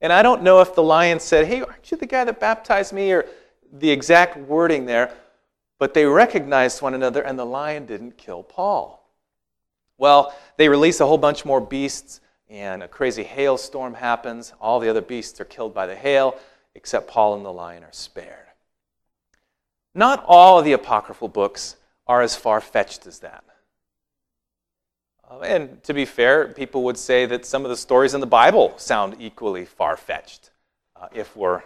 And 0.00 0.12
I 0.12 0.22
don't 0.22 0.42
know 0.42 0.60
if 0.60 0.74
the 0.74 0.82
lion 0.82 1.18
said, 1.18 1.46
Hey, 1.46 1.62
aren't 1.62 1.90
you 1.90 1.96
the 1.96 2.06
guy 2.06 2.24
that 2.24 2.40
baptized 2.40 2.92
me? 2.92 3.12
or 3.12 3.26
the 3.72 3.90
exact 3.90 4.36
wording 4.36 4.86
there, 4.86 5.12
but 5.78 5.94
they 5.94 6.04
recognized 6.04 6.82
one 6.82 6.94
another, 6.94 7.22
and 7.22 7.38
the 7.38 7.44
lion 7.44 7.86
didn't 7.86 8.16
kill 8.16 8.42
Paul. 8.42 9.04
Well, 9.98 10.34
they 10.56 10.68
release 10.68 11.00
a 11.00 11.06
whole 11.06 11.18
bunch 11.18 11.44
more 11.44 11.60
beasts, 11.60 12.20
and 12.48 12.82
a 12.82 12.88
crazy 12.88 13.24
hailstorm 13.24 13.94
happens. 13.94 14.52
All 14.60 14.80
the 14.80 14.88
other 14.88 15.02
beasts 15.02 15.40
are 15.40 15.44
killed 15.44 15.74
by 15.74 15.86
the 15.86 15.96
hail, 15.96 16.38
except 16.74 17.08
Paul 17.08 17.34
and 17.34 17.44
the 17.44 17.52
lion 17.52 17.84
are 17.84 17.92
spared. 17.92 18.46
Not 19.94 20.24
all 20.26 20.58
of 20.58 20.64
the 20.64 20.72
apocryphal 20.72 21.28
books 21.28 21.76
are 22.06 22.22
as 22.22 22.36
far 22.36 22.60
fetched 22.60 23.06
as 23.06 23.18
that. 23.20 23.44
Uh, 25.30 25.40
and 25.40 25.82
to 25.82 25.92
be 25.92 26.04
fair, 26.04 26.48
people 26.48 26.84
would 26.84 26.96
say 26.96 27.26
that 27.26 27.44
some 27.44 27.64
of 27.64 27.68
the 27.68 27.76
stories 27.76 28.14
in 28.14 28.20
the 28.20 28.26
Bible 28.26 28.72
sound 28.78 29.16
equally 29.18 29.64
far 29.64 29.96
fetched, 29.96 30.50
uh, 30.96 31.08
if 31.12 31.36
we're 31.36 31.62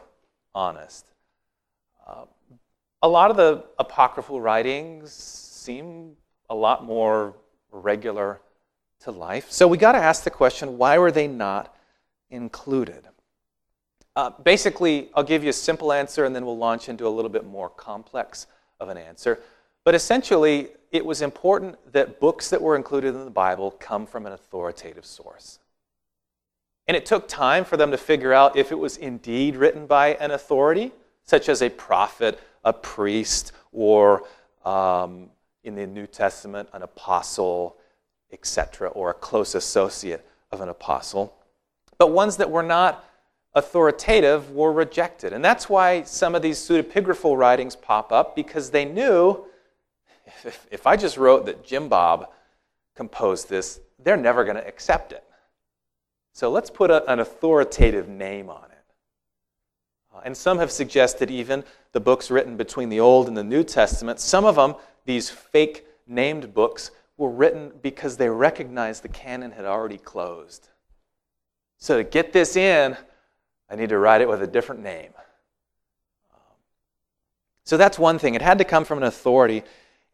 honest. 0.54 1.06
Uh, 2.06 2.24
a 3.02 3.08
lot 3.08 3.30
of 3.30 3.36
the 3.36 3.64
apocryphal 3.78 4.40
writings 4.40 5.12
seem 5.12 6.16
a 6.50 6.54
lot 6.54 6.84
more 6.84 7.34
regular 7.70 8.40
to 9.00 9.10
life. 9.10 9.50
So 9.50 9.66
we 9.68 9.78
got 9.78 9.92
to 9.92 9.98
ask 9.98 10.24
the 10.24 10.30
question 10.30 10.78
why 10.78 10.98
were 10.98 11.12
they 11.12 11.28
not 11.28 11.74
included? 12.30 13.06
Uh, 14.14 14.30
basically, 14.30 15.08
I'll 15.14 15.22
give 15.22 15.42
you 15.42 15.50
a 15.50 15.54
simple 15.54 15.92
answer 15.92 16.24
and 16.24 16.34
then 16.36 16.44
we'll 16.44 16.58
launch 16.58 16.88
into 16.88 17.06
a 17.06 17.08
little 17.08 17.30
bit 17.30 17.46
more 17.46 17.70
complex 17.70 18.46
of 18.78 18.88
an 18.88 18.98
answer. 18.98 19.40
But 19.84 19.94
essentially, 19.94 20.68
it 20.92 21.04
was 21.04 21.22
important 21.22 21.76
that 21.92 22.20
books 22.20 22.50
that 22.50 22.60
were 22.60 22.76
included 22.76 23.14
in 23.14 23.24
the 23.24 23.30
Bible 23.30 23.70
come 23.80 24.06
from 24.06 24.26
an 24.26 24.32
authoritative 24.32 25.06
source. 25.06 25.58
And 26.86 26.96
it 26.96 27.06
took 27.06 27.26
time 27.26 27.64
for 27.64 27.78
them 27.78 27.90
to 27.92 27.96
figure 27.96 28.34
out 28.34 28.56
if 28.56 28.70
it 28.70 28.78
was 28.78 28.98
indeed 28.98 29.56
written 29.56 29.86
by 29.86 30.14
an 30.14 30.32
authority, 30.32 30.92
such 31.24 31.48
as 31.48 31.62
a 31.62 31.70
prophet, 31.70 32.38
a 32.64 32.74
priest, 32.74 33.52
or 33.72 34.24
um, 34.66 35.30
in 35.64 35.74
the 35.74 35.86
New 35.86 36.06
Testament, 36.06 36.68
an 36.74 36.82
apostle, 36.82 37.78
etc., 38.30 38.88
or 38.88 39.10
a 39.10 39.14
close 39.14 39.54
associate 39.54 40.26
of 40.50 40.60
an 40.60 40.68
apostle. 40.68 41.34
But 41.96 42.10
ones 42.10 42.36
that 42.36 42.50
were 42.50 42.62
not 42.62 43.04
authoritative 43.54 44.50
were 44.50 44.72
rejected. 44.72 45.32
And 45.32 45.42
that's 45.42 45.70
why 45.70 46.02
some 46.02 46.34
of 46.34 46.42
these 46.42 46.58
pseudepigraphal 46.58 47.38
writings 47.38 47.76
pop 47.76 48.12
up, 48.12 48.36
because 48.36 48.70
they 48.70 48.84
knew 48.84 49.46
if, 50.44 50.66
if 50.70 50.86
I 50.86 50.96
just 50.96 51.16
wrote 51.16 51.46
that 51.46 51.64
Jim 51.64 51.88
Bob 51.88 52.30
composed 52.94 53.48
this, 53.48 53.80
they're 53.98 54.16
never 54.16 54.44
going 54.44 54.56
to 54.56 54.66
accept 54.66 55.12
it. 55.12 55.24
So 56.32 56.50
let's 56.50 56.70
put 56.70 56.90
a, 56.90 57.10
an 57.10 57.20
authoritative 57.20 58.08
name 58.08 58.48
on 58.48 58.64
it. 58.64 58.84
Uh, 60.14 60.20
and 60.24 60.36
some 60.36 60.58
have 60.58 60.70
suggested 60.70 61.30
even 61.30 61.64
the 61.92 62.00
books 62.00 62.30
written 62.30 62.56
between 62.56 62.88
the 62.88 63.00
Old 63.00 63.28
and 63.28 63.36
the 63.36 63.44
New 63.44 63.64
Testament, 63.64 64.18
some 64.18 64.44
of 64.44 64.56
them, 64.56 64.74
these 65.04 65.30
fake 65.30 65.86
named 66.06 66.54
books, 66.54 66.90
were 67.16 67.30
written 67.30 67.72
because 67.82 68.16
they 68.16 68.28
recognized 68.28 69.02
the 69.02 69.08
canon 69.08 69.52
had 69.52 69.64
already 69.64 69.98
closed. 69.98 70.68
So 71.78 71.98
to 71.98 72.04
get 72.04 72.32
this 72.32 72.56
in, 72.56 72.96
I 73.68 73.76
need 73.76 73.90
to 73.90 73.98
write 73.98 74.20
it 74.20 74.28
with 74.28 74.42
a 74.42 74.46
different 74.46 74.82
name. 74.82 75.12
Um, 76.32 76.40
so 77.64 77.76
that's 77.76 77.98
one 77.98 78.18
thing. 78.18 78.34
It 78.34 78.42
had 78.42 78.58
to 78.58 78.64
come 78.64 78.84
from 78.84 78.98
an 78.98 79.04
authority. 79.04 79.62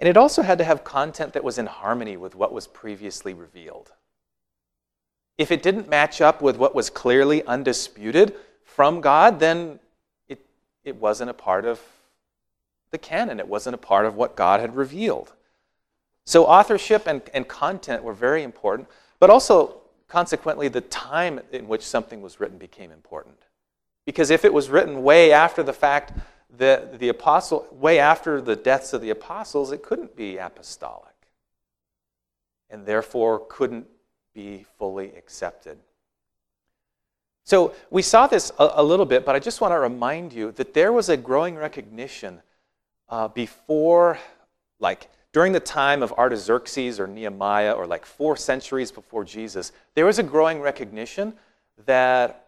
And 0.01 0.09
it 0.09 0.17
also 0.17 0.43
had 0.43 0.59
to 0.59 0.65
have 0.65 0.85
content 0.85 1.33
that 1.33 1.43
was 1.43 1.59
in 1.59 1.67
harmony 1.67 2.17
with 2.17 2.35
what 2.35 2.53
was 2.53 2.67
previously 2.67 3.35
revealed. 3.35 3.93
If 5.37 5.51
it 5.51 5.63
didn't 5.63 5.89
match 5.89 6.21
up 6.21 6.41
with 6.41 6.57
what 6.57 6.75
was 6.75 6.91
clearly 6.91 7.45
undisputed 7.45 8.35
from 8.65 9.01
God, 9.01 9.41
then 9.41 9.81
it, 10.29 10.45
it 10.85 10.97
wasn't 10.97 11.31
a 11.31 11.35
part 11.35 11.65
of 11.65 11.81
the 12.91 12.99
canon. 12.99 13.41
It 13.41 13.49
wasn't 13.49 13.75
a 13.75 13.79
part 13.79 14.07
of 14.07 14.15
what 14.15 14.37
God 14.37 14.61
had 14.61 14.77
revealed. 14.77 15.33
So, 16.25 16.45
authorship 16.45 17.07
and, 17.07 17.23
and 17.33 17.49
content 17.49 18.03
were 18.03 18.13
very 18.13 18.43
important, 18.43 18.89
but 19.19 19.31
also, 19.31 19.81
consequently, 20.09 20.69
the 20.69 20.83
time 20.83 21.41
in 21.53 21.67
which 21.67 21.83
something 21.83 22.21
was 22.21 22.39
written 22.39 22.59
became 22.59 22.91
important. 22.91 23.39
Because 24.05 24.31
if 24.31 24.45
it 24.45 24.53
was 24.53 24.69
written 24.69 25.03
way 25.03 25.33
after 25.33 25.63
the 25.63 25.73
fact, 25.73 26.13
the, 26.57 26.89
the 26.99 27.09
apostle, 27.09 27.67
way 27.71 27.99
after 27.99 28.41
the 28.41 28.57
deaths 28.57 28.93
of 28.93 29.01
the 29.01 29.11
apostles, 29.11 29.73
it 29.73 29.83
couldn't 29.83 30.17
be 30.17 30.39
apostolic 30.39 31.05
and 32.71 32.87
therefore 32.87 33.45
couldn't 33.49 33.87
be 34.35 34.65
fully 34.79 35.13
accepted. 35.17 35.79
So 37.45 37.75
we 37.91 38.03
saw 38.03 38.27
this 38.27 38.53
a, 38.59 38.73
a, 38.75 38.83
little 38.83 39.07
bit, 39.07 39.25
but 39.25 39.35
I 39.35 39.39
just 39.39 39.61
want 39.61 39.73
to 39.73 39.79
remind 39.79 40.33
you 40.33 40.53
that 40.53 40.75
there 40.75 40.93
was 40.93 41.09
a 41.09 41.17
growing 41.17 41.57
recognition 41.57 42.43
uh, 43.09 43.29
before, 43.29 44.19
like 44.81 45.09
during 45.33 45.53
the 45.53 45.61
time 45.61 46.03
of 46.03 46.13
Artaxerxes 46.13 47.01
or 47.01 47.07
Nehemiah, 47.07 47.73
or 47.73 47.87
like 47.87 48.05
four 48.05 48.37
centuries 48.37 48.93
before 48.93 49.25
Jesus, 49.25 49.73
there 49.95 50.05
was 50.05 50.19
a 50.19 50.23
growing 50.23 50.61
recognition 50.61 51.33
that, 51.87 52.48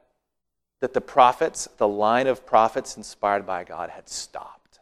that 0.81 0.95
the 0.95 1.01
prophets, 1.01 1.69
the 1.77 1.89
line 1.89 2.27
of 2.27 2.47
prophets 2.47 2.97
inspired 2.97 3.47
by 3.47 3.65
God, 3.65 3.91
had 3.91 4.09
stopped. 4.09 4.81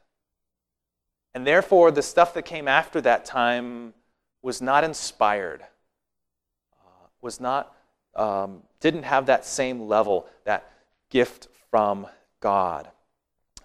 And 1.35 1.47
therefore, 1.47 1.90
the 1.90 2.02
stuff 2.02 2.35
that 2.35 2.45
came 2.45 2.69
after 2.69 3.00
that 3.00 3.25
time 3.25 3.95
was 4.43 4.62
not 4.62 4.85
inspired, 4.85 5.62
uh, 5.62 7.07
was 7.21 7.40
not, 7.40 7.75
um, 8.14 8.62
didn't 8.81 9.02
have 9.02 9.26
that 9.26 9.45
same 9.45 9.88
level, 9.88 10.26
that 10.45 10.71
gift 11.11 11.49
from 11.71 12.07
God. 12.40 12.88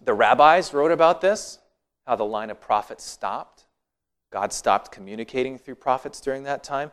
The 0.04 0.14
rabbis 0.14 0.74
wrote 0.74 0.92
about 0.92 1.22
this, 1.22 1.60
how 2.06 2.16
the 2.16 2.26
line 2.26 2.50
of 2.50 2.60
prophets 2.60 3.04
stopped. 3.04 3.66
God 4.32 4.52
stopped 4.52 4.92
communicating 4.92 5.58
through 5.58 5.76
prophets 5.76 6.20
during 6.20 6.44
that 6.44 6.64
time. 6.64 6.92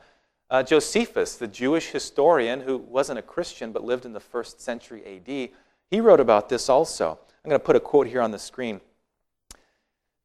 Uh, 0.51 0.65
Josephus, 0.65 1.37
the 1.37 1.47
Jewish 1.47 1.91
historian 1.91 2.61
who 2.61 2.79
wasn't 2.79 3.21
a 3.21 3.23
Christian 3.23 3.71
but 3.71 3.85
lived 3.85 4.05
in 4.05 4.13
the 4.13 4.21
first 4.21 4.61
century 4.61 5.03
AD, 5.07 5.51
he 5.89 6.01
wrote 6.01 6.19
about 6.19 6.49
this 6.49 6.69
also. 6.69 7.19
I'm 7.45 7.49
going 7.49 7.61
to 7.61 7.65
put 7.65 7.77
a 7.77 7.81
quote 7.81 8.09
here 8.09 8.21
on 8.21 8.33
the 8.33 8.39
screen. 8.39 8.81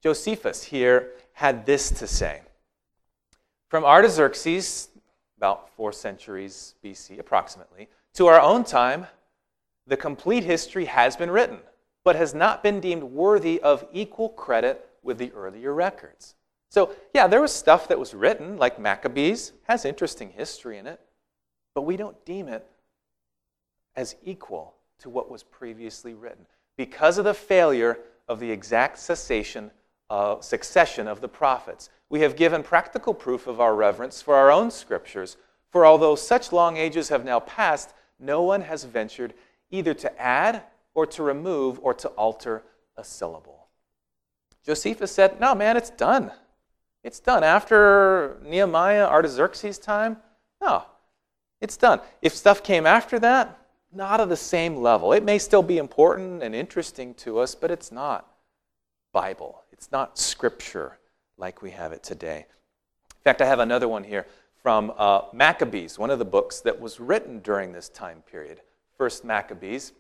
Josephus 0.02 0.64
here 0.64 1.12
had 1.34 1.66
this 1.66 1.92
to 1.92 2.08
say 2.08 2.42
From 3.70 3.86
Artaxerxes, 3.86 4.90
about 5.38 5.70
four 5.70 5.94
centuries 5.94 6.74
BC 6.84 7.20
approximately, 7.20 7.88
to 8.16 8.26
our 8.26 8.42
own 8.42 8.64
time, 8.64 9.06
the 9.86 9.98
complete 9.98 10.44
history 10.44 10.86
has 10.86 11.16
been 11.16 11.30
written, 11.30 11.60
but 12.04 12.16
has 12.16 12.34
not 12.34 12.64
been 12.64 12.80
deemed 12.80 13.04
worthy 13.04 13.62
of 13.62 13.86
equal 13.94 14.30
credit 14.30 14.90
with 15.04 15.20
the 15.20 15.32
earlier 15.34 15.74
records. 15.74 16.34
So, 16.76 16.94
yeah, 17.14 17.28
there 17.28 17.40
was 17.40 17.54
stuff 17.54 17.88
that 17.88 17.98
was 17.98 18.14
written, 18.14 18.58
like 18.58 18.78
Maccabees, 18.78 19.54
has 19.64 19.86
interesting 19.86 20.32
history 20.32 20.78
in 20.78 20.88
it, 20.88 21.00
but 21.74 21.84
we 21.84 21.96
don't 21.96 22.26
deem 22.26 22.50
it 22.50 22.68
as 23.96 24.18
equal 24.26 24.74
to 25.00 25.10
what 25.10 25.32
was 25.32 25.42
previously 25.42 26.14
written 26.14 26.46
because 26.76 27.18
of 27.18 27.24
the 27.24 27.34
failure 27.34 28.00
of 28.28 28.42
the 28.42 28.52
exact 28.52 29.00
cessation 29.00 29.72
succession 30.42 31.08
of 31.08 31.22
the 31.22 31.30
prophets. 31.30 31.92
We 32.10 32.20
have 32.20 32.36
given 32.36 32.62
practical 32.62 33.14
proof 33.14 33.48
of 33.48 33.62
our 33.62 33.74
reverence 33.74 34.22
for 34.22 34.36
our 34.36 34.52
own 34.52 34.70
scriptures, 34.70 35.38
for 35.70 35.86
although 35.86 36.16
such 36.16 36.52
long 36.52 36.76
ages 36.76 37.08
have 37.08 37.24
now 37.24 37.40
passed, 37.40 37.94
no 38.20 38.42
one 38.42 38.60
has 38.60 38.84
ventured 38.84 39.34
either 39.72 39.94
to 39.94 40.22
add 40.22 40.64
or 40.94 41.06
to 41.06 41.24
remove 41.24 41.80
or 41.82 41.94
to 41.94 42.10
alter 42.10 42.64
a 42.98 43.04
syllable. 43.06 43.70
Josephus 44.66 45.14
said, 45.14 45.40
No, 45.40 45.56
man, 45.56 45.78
it's 45.78 45.92
done. 45.92 46.34
It's 47.06 47.20
done. 47.20 47.44
After 47.44 48.38
Nehemiah, 48.44 49.06
Artaxerxes' 49.06 49.78
time, 49.78 50.18
no, 50.60 50.84
it's 51.62 51.78
done. 51.78 52.02
If 52.24 52.34
stuff 52.36 52.64
came 52.64 52.88
after 52.88 53.20
that, 53.20 53.60
not 53.94 54.20
of 54.20 54.28
the 54.28 54.36
same 54.36 54.78
level. 54.78 55.14
It 55.14 55.24
may 55.24 55.38
still 55.38 55.62
be 55.62 55.78
important 55.78 56.42
and 56.42 56.56
interesting 56.56 57.14
to 57.16 57.38
us, 57.38 57.54
but 57.54 57.70
it's 57.70 57.92
not 57.92 58.26
Bible. 59.14 59.62
It's 59.72 59.92
not 59.92 60.18
Scripture 60.18 60.98
like 61.38 61.62
we 61.62 61.70
have 61.70 61.92
it 61.94 62.02
today. 62.02 62.48
In 63.12 63.24
fact, 63.24 63.40
I 63.40 63.46
have 63.46 63.60
another 63.60 63.88
one 63.88 64.04
here 64.04 64.26
from 64.64 64.92
uh, 64.98 65.26
Maccabees, 65.32 66.00
one 66.00 66.10
of 66.10 66.18
the 66.18 66.26
books 66.26 66.60
that 66.62 66.82
was 66.82 67.00
written 67.00 67.38
during 67.42 67.72
this 67.72 67.88
time 67.88 68.24
period. 68.30 68.62
First 68.98 69.24
Maccabees, 69.24 69.92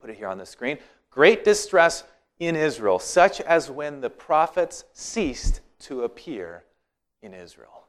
put 0.00 0.10
it 0.10 0.16
here 0.16 0.26
on 0.26 0.38
the 0.38 0.46
screen. 0.46 0.78
Great 1.10 1.44
distress 1.44 2.02
in 2.40 2.56
Israel, 2.56 2.98
such 2.98 3.40
as 3.42 3.70
when 3.70 4.00
the 4.00 4.10
prophets 4.10 4.82
ceased 4.92 5.60
to 5.84 6.02
appear 6.02 6.64
in 7.22 7.34
Israel. 7.34 7.84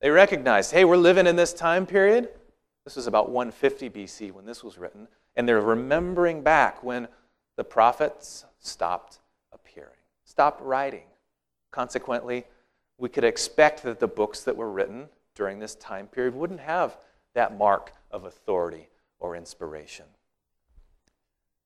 They 0.00 0.10
recognized, 0.10 0.72
hey, 0.72 0.84
we're 0.84 0.96
living 0.96 1.26
in 1.26 1.36
this 1.36 1.52
time 1.52 1.86
period. 1.86 2.28
This 2.84 2.96
was 2.96 3.06
about 3.06 3.30
150 3.30 3.90
BC 3.90 4.32
when 4.32 4.44
this 4.44 4.62
was 4.62 4.78
written. 4.78 5.08
And 5.34 5.48
they're 5.48 5.60
remembering 5.60 6.42
back 6.42 6.82
when 6.82 7.08
the 7.56 7.64
prophets 7.64 8.44
stopped 8.58 9.18
appearing, 9.52 9.90
stopped 10.24 10.60
writing. 10.62 11.04
Consequently, 11.70 12.44
we 12.98 13.08
could 13.08 13.24
expect 13.24 13.82
that 13.82 14.00
the 14.00 14.06
books 14.06 14.40
that 14.44 14.56
were 14.56 14.70
written 14.70 15.08
during 15.34 15.58
this 15.58 15.74
time 15.74 16.06
period 16.06 16.34
wouldn't 16.34 16.60
have 16.60 16.96
that 17.34 17.56
mark 17.56 17.92
of 18.10 18.24
authority 18.24 18.88
or 19.18 19.36
inspiration. 19.36 20.06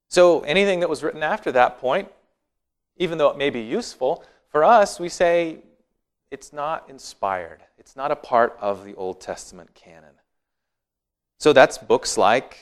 So 0.08 0.40
anything 0.40 0.80
that 0.80 0.88
was 0.88 1.02
written 1.02 1.22
after 1.22 1.52
that 1.52 1.78
point, 1.78 2.08
even 2.96 3.18
though 3.18 3.28
it 3.28 3.38
may 3.38 3.50
be 3.50 3.60
useful, 3.60 4.24
for 4.50 4.64
us, 4.64 5.00
we 5.00 5.08
say 5.08 5.58
it's 6.30 6.52
not 6.52 6.88
inspired, 6.88 7.62
it's 7.78 7.96
not 7.96 8.10
a 8.10 8.16
part 8.16 8.56
of 8.60 8.84
the 8.84 8.94
Old 8.94 9.20
Testament 9.20 9.74
canon. 9.74 10.14
So 11.38 11.52
that's 11.52 11.78
books 11.78 12.18
like 12.18 12.58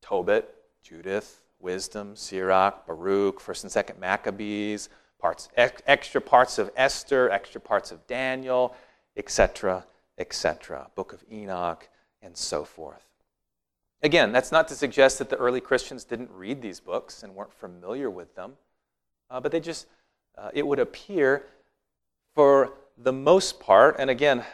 Tobit, 0.00 0.48
Judith, 0.82 1.40
Wisdom, 1.58 2.14
Sirach, 2.16 2.86
Baruch, 2.86 3.40
1st 3.40 3.64
and 3.64 3.72
2nd 3.72 3.98
Maccabees, 3.98 4.88
parts, 5.18 5.48
extra 5.56 6.20
parts 6.20 6.58
of 6.58 6.70
Esther, 6.76 7.30
extra 7.30 7.60
parts 7.60 7.90
of 7.92 8.06
Daniel, 8.06 8.74
etc., 9.16 9.84
etc., 10.18 10.88
Book 10.94 11.12
of 11.12 11.24
Enoch, 11.32 11.88
and 12.20 12.36
so 12.36 12.64
forth. 12.64 13.06
Again, 14.02 14.32
that's 14.32 14.50
not 14.50 14.68
to 14.68 14.74
suggest 14.74 15.18
that 15.18 15.30
the 15.30 15.36
early 15.36 15.60
Christians 15.60 16.04
didn't 16.04 16.30
read 16.30 16.60
these 16.60 16.80
books 16.80 17.22
and 17.22 17.34
weren't 17.34 17.52
familiar 17.52 18.10
with 18.10 18.34
them, 18.34 18.54
uh, 19.30 19.40
but 19.40 19.52
they 19.52 19.60
just 19.60 19.86
uh, 20.36 20.50
it 20.52 20.66
would 20.66 20.78
appear 20.78 21.44
for 22.34 22.72
the 22.98 23.12
most 23.12 23.60
part, 23.60 23.96
and 23.98 24.10
again, 24.10 24.44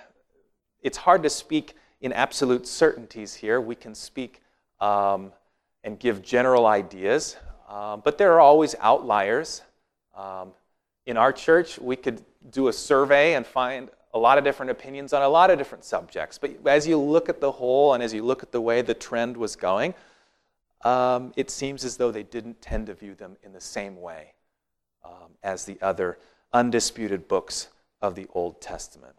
it's 0.83 0.99
hard 0.99 1.23
to 1.23 1.31
speak 1.31 1.75
in 2.01 2.13
absolute 2.13 2.67
certainties 2.67 3.35
here. 3.35 3.61
We 3.61 3.75
can 3.75 3.95
speak 3.95 4.41
um, 4.81 5.33
and 5.85 5.99
give 5.99 6.23
general 6.23 6.67
ideas, 6.67 7.37
um, 7.69 8.03
but 8.05 8.19
there 8.19 8.33
are 8.33 8.41
always 8.41 8.75
outliers. 8.81 9.63
Um, 10.17 10.53
in 11.07 11.17
our 11.17 11.33
church, 11.33 11.79
we 11.79 11.97
could 11.97 12.23
do 12.51 12.69
a 12.69 12.73
survey 12.73 13.35
and 13.35 13.47
find 13.47 13.91
a 14.15 14.19
lot 14.19 14.39
of 14.39 14.45
different 14.45 14.71
opinions 14.71 15.13
on 15.13 15.23
a 15.23 15.29
lot 15.29 15.51
of 15.51 15.59
different 15.59 15.85
subjects. 15.85 16.39
But 16.39 16.57
as 16.67 16.87
you 16.87 16.99
look 16.99 17.29
at 17.29 17.41
the 17.41 17.53
whole 17.53 17.95
and 17.95 18.03
as 18.03 18.15
you 18.15 18.23
look 18.23 18.43
at 18.43 18.53
the 18.53 18.61
way 18.61 18.83
the 18.83 18.95
trend 18.95 19.37
was 19.37 19.55
going, 19.57 19.95
um, 20.85 21.33
it 21.37 21.51
seems 21.51 21.85
as 21.85 21.97
though 21.97 22.11
they 22.11 22.23
didn't 22.23 22.63
tend 22.63 22.87
to 22.87 22.95
view 22.95 23.15
them 23.15 23.37
in 23.43 23.53
the 23.53 23.61
same 23.61 24.01
way 24.01 24.33
um, 25.09 25.33
as 25.43 25.65
the 25.65 25.79
other 25.81 26.19
undisputed 26.53 27.29
books 27.29 27.69
of 28.01 28.15
the 28.15 28.27
Old 28.35 28.61
Testament. 28.61 29.15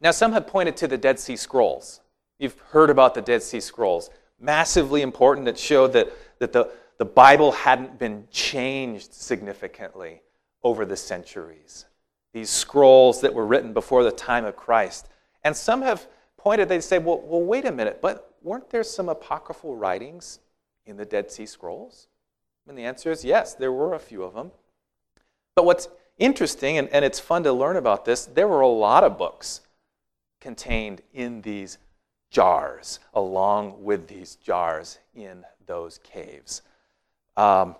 Now, 0.00 0.12
some 0.12 0.32
have 0.32 0.46
pointed 0.46 0.76
to 0.78 0.88
the 0.88 0.98
Dead 0.98 1.18
Sea 1.18 1.36
Scrolls. 1.36 2.00
You've 2.38 2.58
heard 2.70 2.90
about 2.90 3.14
the 3.14 3.22
Dead 3.22 3.42
Sea 3.42 3.60
Scrolls. 3.60 4.10
Massively 4.38 5.02
important 5.02 5.46
that 5.46 5.58
showed 5.58 5.92
that, 5.94 6.12
that 6.38 6.52
the, 6.52 6.70
the 6.98 7.04
Bible 7.04 7.52
hadn't 7.52 7.98
been 7.98 8.28
changed 8.30 9.12
significantly 9.12 10.22
over 10.62 10.84
the 10.84 10.96
centuries. 10.96 11.86
These 12.32 12.50
scrolls 12.50 13.20
that 13.22 13.34
were 13.34 13.46
written 13.46 13.72
before 13.72 14.04
the 14.04 14.12
time 14.12 14.44
of 14.44 14.54
Christ. 14.54 15.08
And 15.42 15.56
some 15.56 15.82
have 15.82 16.06
pointed, 16.36 16.68
they 16.68 16.80
say, 16.80 16.98
well, 16.98 17.20
well, 17.24 17.40
wait 17.40 17.64
a 17.64 17.72
minute, 17.72 18.00
but 18.00 18.34
weren't 18.42 18.70
there 18.70 18.84
some 18.84 19.08
apocryphal 19.08 19.74
writings 19.74 20.38
in 20.86 20.96
the 20.96 21.04
Dead 21.04 21.32
Sea 21.32 21.46
Scrolls? 21.46 22.06
And 22.68 22.78
the 22.78 22.84
answer 22.84 23.10
is 23.10 23.24
yes, 23.24 23.54
there 23.54 23.72
were 23.72 23.94
a 23.94 23.98
few 23.98 24.22
of 24.22 24.34
them. 24.34 24.52
But 25.58 25.64
what's 25.64 25.88
interesting, 26.18 26.78
and, 26.78 26.88
and 26.90 27.04
it's 27.04 27.18
fun 27.18 27.42
to 27.42 27.52
learn 27.52 27.74
about 27.74 28.04
this, 28.04 28.26
there 28.26 28.46
were 28.46 28.60
a 28.60 28.68
lot 28.68 29.02
of 29.02 29.18
books 29.18 29.60
contained 30.40 31.02
in 31.12 31.42
these 31.42 31.78
jars, 32.30 33.00
along 33.12 33.82
with 33.82 34.06
these 34.06 34.36
jars 34.36 35.00
in 35.16 35.44
those 35.66 35.98
caves. 36.04 36.62
Um, 37.36 37.74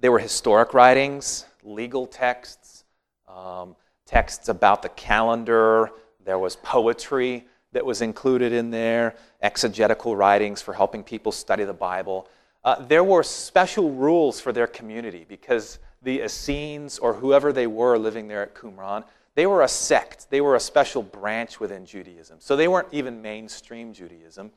there 0.00 0.10
were 0.10 0.18
historic 0.18 0.74
writings, 0.74 1.44
legal 1.62 2.08
texts, 2.08 2.82
um, 3.28 3.76
texts 4.04 4.48
about 4.48 4.82
the 4.82 4.88
calendar. 4.88 5.92
There 6.24 6.40
was 6.40 6.56
poetry 6.56 7.46
that 7.70 7.86
was 7.86 8.02
included 8.02 8.52
in 8.52 8.72
there, 8.72 9.14
exegetical 9.40 10.16
writings 10.16 10.60
for 10.60 10.74
helping 10.74 11.04
people 11.04 11.30
study 11.30 11.62
the 11.62 11.72
Bible. 11.72 12.28
Uh, 12.64 12.84
there 12.84 13.04
were 13.04 13.22
special 13.22 13.92
rules 13.92 14.40
for 14.40 14.52
their 14.52 14.66
community 14.66 15.24
because 15.28 15.78
the 16.04 16.20
Essenes 16.20 16.98
or 16.98 17.14
whoever 17.14 17.52
they 17.52 17.66
were 17.66 17.98
living 17.98 18.28
there 18.28 18.42
at 18.42 18.54
Qumran, 18.54 19.04
they 19.34 19.46
were 19.46 19.62
a 19.62 19.68
sect. 19.68 20.30
They 20.30 20.40
were 20.40 20.54
a 20.54 20.60
special 20.60 21.02
branch 21.02 21.58
within 21.58 21.84
Judaism. 21.86 22.36
So 22.40 22.54
they 22.54 22.68
weren't 22.68 22.88
even 22.92 23.20
mainstream 23.20 23.92
Judaism. 23.92 24.52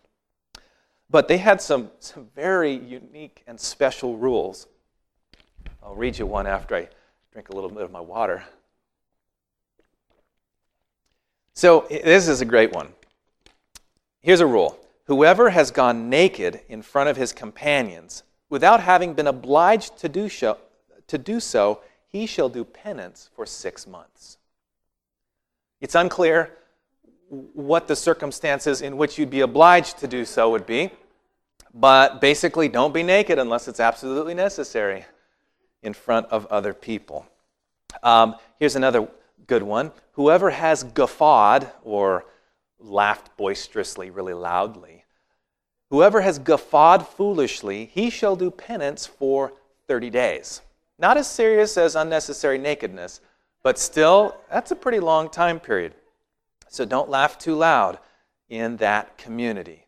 But 1.10 1.28
they 1.28 1.38
had 1.38 1.62
some, 1.62 1.90
some 2.00 2.28
very 2.36 2.74
unique 2.74 3.44
and 3.48 3.60
special 3.60 4.18
rules. 4.18 4.68
I'll 5.82 5.96
read 5.96 6.20
you 6.20 6.26
one 6.26 6.46
after 6.46 6.76
I 6.76 6.90
drink 7.32 7.50
a 7.50 7.54
little 7.54 7.70
bit 7.70 7.84
of 7.84 7.92
my 7.92 8.02
water. 8.02 8.44
So 11.54 11.88
this 11.90 12.28
is 12.28 12.42
a 12.42 12.46
great 12.46 12.74
one. 12.74 12.90
Here's 14.22 14.42
a 14.42 14.46
rule 14.46 14.78
Whoever 15.06 15.50
has 15.52 15.72
gone 15.72 16.10
naked 16.10 16.62
in 16.68 16.82
front 16.82 17.10
of 17.10 17.16
his 17.16 17.32
companions, 17.32 18.24
without 18.50 18.82
having 18.82 19.14
been 19.14 19.28
obliged 19.28 19.98
to 20.00 20.10
do 20.10 20.28
so, 20.28 20.58
to 21.08 21.18
do 21.18 21.40
so 21.40 21.82
he 22.10 22.26
shall 22.26 22.50
do 22.50 22.64
penance 22.64 23.30
for 23.36 23.46
six 23.46 23.86
months. 23.86 24.38
It's 25.82 25.96
unclear 25.96 26.52
what 27.30 27.88
the 27.88 27.96
circumstances 27.96 28.82
in 28.82 28.98
which 28.98 29.18
you'd 29.18 29.30
be 29.30 29.42
obliged 29.42 29.98
to 30.00 30.08
do 30.08 30.26
so 30.26 30.50
would 30.52 30.66
be, 30.66 30.92
but 31.74 32.22
basically, 32.22 32.70
don't 32.70 32.94
be 32.94 33.04
naked 33.04 33.38
unless 33.38 33.68
it's 33.68 33.80
absolutely 33.80 34.34
necessary 34.34 35.06
in 35.84 35.94
front 35.94 36.26
of 36.28 36.46
other 36.48 36.74
people. 36.74 37.28
Um, 38.02 38.36
here's 38.60 38.76
another 38.76 39.08
good 39.46 39.64
one. 39.64 39.92
Whoever 40.14 40.50
has 40.50 40.84
guffawed 40.84 41.70
or 41.84 42.26
laughed 42.80 43.36
boisterously, 43.38 44.10
really 44.10 44.34
loudly, 44.34 45.04
whoever 45.90 46.22
has 46.22 46.40
guffawed 46.40 47.08
foolishly, 47.08 47.86
he 47.94 48.10
shall 48.10 48.36
do 48.36 48.50
penance 48.50 49.06
for 49.06 49.54
30 49.88 50.10
days. 50.10 50.62
Not 51.00 51.18
as 51.18 51.30
serious 51.30 51.78
as 51.78 51.96
unnecessary 51.96 52.58
nakedness, 52.58 53.22
but 53.64 53.78
still, 53.78 54.36
that's 54.52 54.72
a 54.72 54.76
pretty 54.76 55.00
long 55.00 55.30
time 55.30 55.60
period. 55.60 55.94
So 56.70 56.86
don't 56.86 57.10
laugh 57.10 57.38
too 57.38 57.56
loud 57.56 58.00
in 58.50 58.78
that 58.78 59.18
community. 59.18 59.88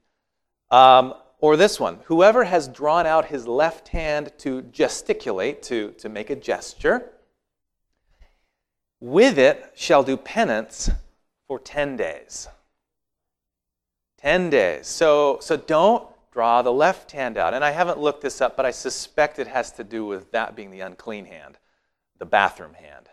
Um, 0.72 1.14
or 1.40 1.56
this 1.56 1.80
one 1.80 2.00
whoever 2.06 2.44
has 2.44 2.68
drawn 2.68 3.06
out 3.06 3.26
his 3.26 3.48
left 3.48 3.88
hand 3.90 4.32
to 4.40 4.62
gesticulate, 4.64 5.64
to, 5.64 5.92
to 5.92 6.10
make 6.10 6.30
a 6.30 6.36
gesture, 6.36 7.12
with 9.00 9.40
it 9.40 9.72
shall 9.76 10.04
do 10.04 10.18
penance 10.18 10.90
for 11.48 11.60
10 11.60 11.96
days. 11.96 12.48
10 14.18 14.50
days. 14.50 14.88
So, 14.88 15.40
so 15.42 15.56
don't 15.56 16.06
draw 16.40 16.62
the 16.62 16.72
left 16.72 17.12
hand 17.12 17.38
out. 17.38 17.54
And 17.54 17.66
I 17.66 17.72
haven't 17.72 18.00
looked 18.00 18.22
this 18.22 18.40
up, 18.40 18.56
but 18.56 18.66
I 18.66 18.72
suspect 18.72 19.40
it 19.40 19.48
has 19.48 19.74
to 19.74 19.84
do 19.84 20.06
with 20.06 20.32
that 20.32 20.56
being 20.56 20.72
the 20.72 20.80
unclean 20.80 21.26
hand, 21.26 21.58
the 22.18 22.26
bathroom 22.26 22.74
hand. 22.76 23.10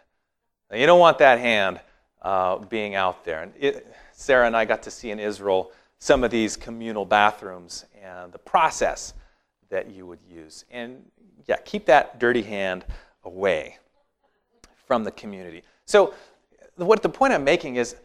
Now, 0.70 0.76
you 0.76 0.86
don't 0.86 1.00
want 1.00 1.18
that 1.18 1.40
hand 1.40 1.80
uh, 2.22 2.58
being 2.58 2.94
out 2.94 3.24
there. 3.24 3.42
And 3.42 3.52
it, 3.58 3.92
Sarah 4.12 4.46
and 4.46 4.56
I 4.56 4.64
got 4.64 4.80
to 4.84 4.92
see 4.92 5.10
in 5.10 5.18
Israel 5.18 5.72
some 5.98 6.22
of 6.22 6.30
these 6.30 6.56
communal 6.56 7.04
bathrooms 7.04 7.84
and 8.00 8.30
the 8.30 8.38
process 8.38 9.12
that 9.70 9.90
you 9.90 10.06
would 10.06 10.20
use. 10.30 10.64
And 10.70 11.02
yeah, 11.46 11.56
keep 11.64 11.86
that 11.86 12.20
dirty 12.20 12.42
hand 12.42 12.84
away 13.24 13.78
from 14.86 15.02
the 15.02 15.10
community. 15.10 15.64
So, 15.84 16.14
what 16.76 17.02
the 17.02 17.08
point 17.08 17.32
I'm 17.32 17.42
making 17.42 17.74
is 17.74 17.96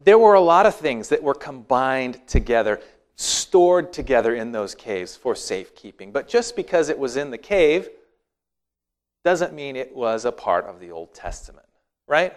there 0.00 0.18
were 0.18 0.34
a 0.34 0.40
lot 0.40 0.66
of 0.66 0.74
things 0.74 1.08
that 1.10 1.22
were 1.22 1.34
combined 1.34 2.26
together, 2.26 2.80
stored 3.16 3.92
together 3.92 4.34
in 4.34 4.52
those 4.52 4.74
caves 4.74 5.16
for 5.16 5.34
safekeeping. 5.34 6.12
But 6.12 6.28
just 6.28 6.54
because 6.54 6.88
it 6.88 6.98
was 6.98 7.16
in 7.16 7.30
the 7.30 7.38
cave 7.38 7.88
doesn't 9.24 9.54
mean 9.54 9.74
it 9.74 9.94
was 9.94 10.24
a 10.24 10.32
part 10.32 10.66
of 10.66 10.78
the 10.78 10.90
Old 10.90 11.12
Testament, 11.14 11.66
right? 12.06 12.34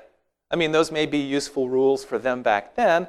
I 0.50 0.56
mean, 0.56 0.72
those 0.72 0.92
may 0.92 1.06
be 1.06 1.20
useful 1.20 1.70
rules 1.70 2.04
for 2.04 2.18
them 2.18 2.42
back 2.42 2.76
then, 2.76 3.08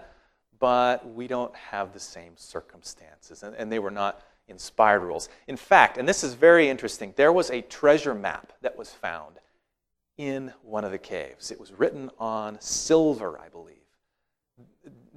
but 0.58 1.08
we 1.14 1.26
don't 1.26 1.54
have 1.56 1.92
the 1.92 2.00
same 2.00 2.32
circumstances. 2.36 3.42
And, 3.42 3.54
and, 3.56 3.72
they 3.72 3.78
were 3.78 3.90
not 3.90 4.20
inspired 4.48 5.00
rules. 5.00 5.30
In 5.46 5.56
fact, 5.56 5.96
and 5.96 6.06
this 6.06 6.22
is 6.22 6.34
very 6.34 6.68
interesting, 6.68 7.14
there 7.16 7.32
was 7.32 7.50
a 7.50 7.62
treasure 7.62 8.14
map 8.14 8.52
that 8.60 8.76
was 8.76 8.90
found 8.90 9.36
in 10.18 10.52
one 10.62 10.84
of 10.84 10.90
the 10.90 10.98
caves. 10.98 11.50
It 11.50 11.58
was 11.58 11.72
written 11.72 12.10
on 12.18 12.60
silver, 12.60 13.38
I 13.38 13.48
believe, 13.48 13.76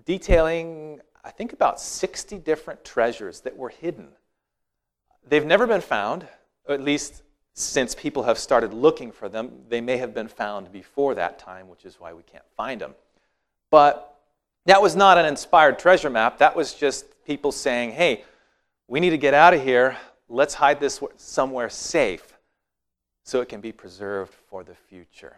detailing, 0.05 1.01
I 1.23 1.31
think, 1.31 1.53
about 1.53 1.79
60 1.79 2.37
different 2.39 2.83
treasures 2.83 3.41
that 3.41 3.55
were 3.55 3.69
hidden. 3.69 4.09
They've 5.27 5.45
never 5.45 5.65
been 5.65 5.81
found, 5.81 6.27
at 6.67 6.81
least 6.81 7.23
since 7.53 7.95
people 7.95 8.23
have 8.23 8.37
started 8.37 8.73
looking 8.73 9.11
for 9.11 9.29
them. 9.29 9.51
They 9.69 9.79
may 9.79 9.97
have 9.97 10.13
been 10.13 10.27
found 10.27 10.71
before 10.71 11.15
that 11.15 11.39
time, 11.39 11.69
which 11.69 11.85
is 11.85 11.99
why 11.99 12.13
we 12.13 12.23
can't 12.23 12.43
find 12.57 12.81
them. 12.81 12.95
But 13.69 14.13
that 14.65 14.81
was 14.81 14.95
not 14.95 15.17
an 15.17 15.25
inspired 15.25 15.79
treasure 15.79 16.09
map. 16.09 16.39
That 16.39 16.55
was 16.55 16.73
just 16.73 17.05
people 17.25 17.51
saying, 17.51 17.91
hey, 17.91 18.23
we 18.87 18.99
need 18.99 19.11
to 19.11 19.17
get 19.17 19.33
out 19.33 19.53
of 19.53 19.63
here. 19.63 19.97
Let's 20.27 20.53
hide 20.53 20.79
this 20.79 21.01
somewhere 21.17 21.69
safe 21.69 22.33
so 23.23 23.39
it 23.41 23.49
can 23.49 23.61
be 23.61 23.71
preserved 23.71 24.33
for 24.49 24.63
the 24.63 24.75
future. 24.75 25.37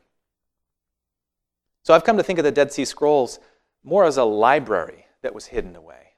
So 1.83 1.93
I've 1.93 2.03
come 2.03 2.17
to 2.17 2.23
think 2.23 2.39
of 2.39 2.45
the 2.45 2.51
Dead 2.51 2.71
Sea 2.71 2.85
Scrolls 2.85 3.39
more 3.83 4.05
as 4.05 4.17
a 4.17 4.23
library 4.23 5.05
that 5.25 5.33
was 5.33 5.47
hidden 5.47 5.75
away. 5.75 6.13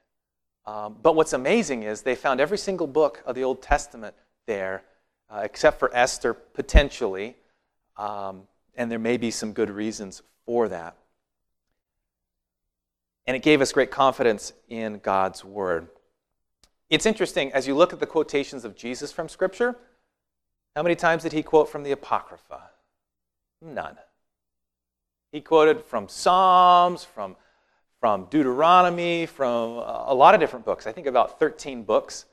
Um, 0.66 0.96
but 1.02 1.16
what's 1.16 1.32
amazing 1.32 1.82
is 1.82 2.02
they 2.02 2.14
found 2.14 2.40
every 2.40 2.58
single 2.58 2.86
book 2.86 3.22
of 3.24 3.34
the 3.34 3.42
Old 3.42 3.62
Testament 3.62 4.14
there, 4.46 4.84
uh, 5.30 5.40
except 5.42 5.78
for 5.78 5.90
Esther, 5.96 6.34
potentially. 6.34 7.36
Um, 7.96 8.42
and 8.74 8.90
there 8.90 8.98
may 8.98 9.16
be 9.16 9.30
some 9.30 9.54
good 9.54 9.70
reasons 9.70 10.22
for 10.44 10.68
that. 10.68 10.94
And 13.26 13.34
it 13.34 13.42
gave 13.42 13.62
us 13.62 13.72
great 13.72 13.90
confidence 13.90 14.52
in 14.68 14.98
God's 14.98 15.42
Word. 15.42 15.88
It's 16.90 17.06
interesting, 17.06 17.50
as 17.54 17.66
you 17.66 17.74
look 17.74 17.94
at 17.94 18.00
the 18.00 18.06
quotations 18.06 18.66
of 18.66 18.76
Jesus 18.76 19.10
from 19.10 19.30
Scripture, 19.30 19.74
how 20.76 20.82
many 20.82 20.96
times 20.96 21.22
did 21.22 21.32
he 21.32 21.42
quote 21.42 21.70
from 21.70 21.82
the 21.82 21.92
Apocrypha? 21.92 22.60
None. 23.62 23.96
He 25.32 25.40
quoted 25.40 25.84
from 25.86 26.08
Psalms, 26.08 27.04
from, 27.04 27.36
from 28.00 28.26
Deuteronomy, 28.30 29.26
from 29.26 29.70
a 29.78 30.14
lot 30.14 30.34
of 30.34 30.40
different 30.40 30.64
books. 30.64 30.86
I 30.86 30.92
think 30.92 31.06
about 31.06 31.38
13 31.38 31.82
books. 31.82 32.26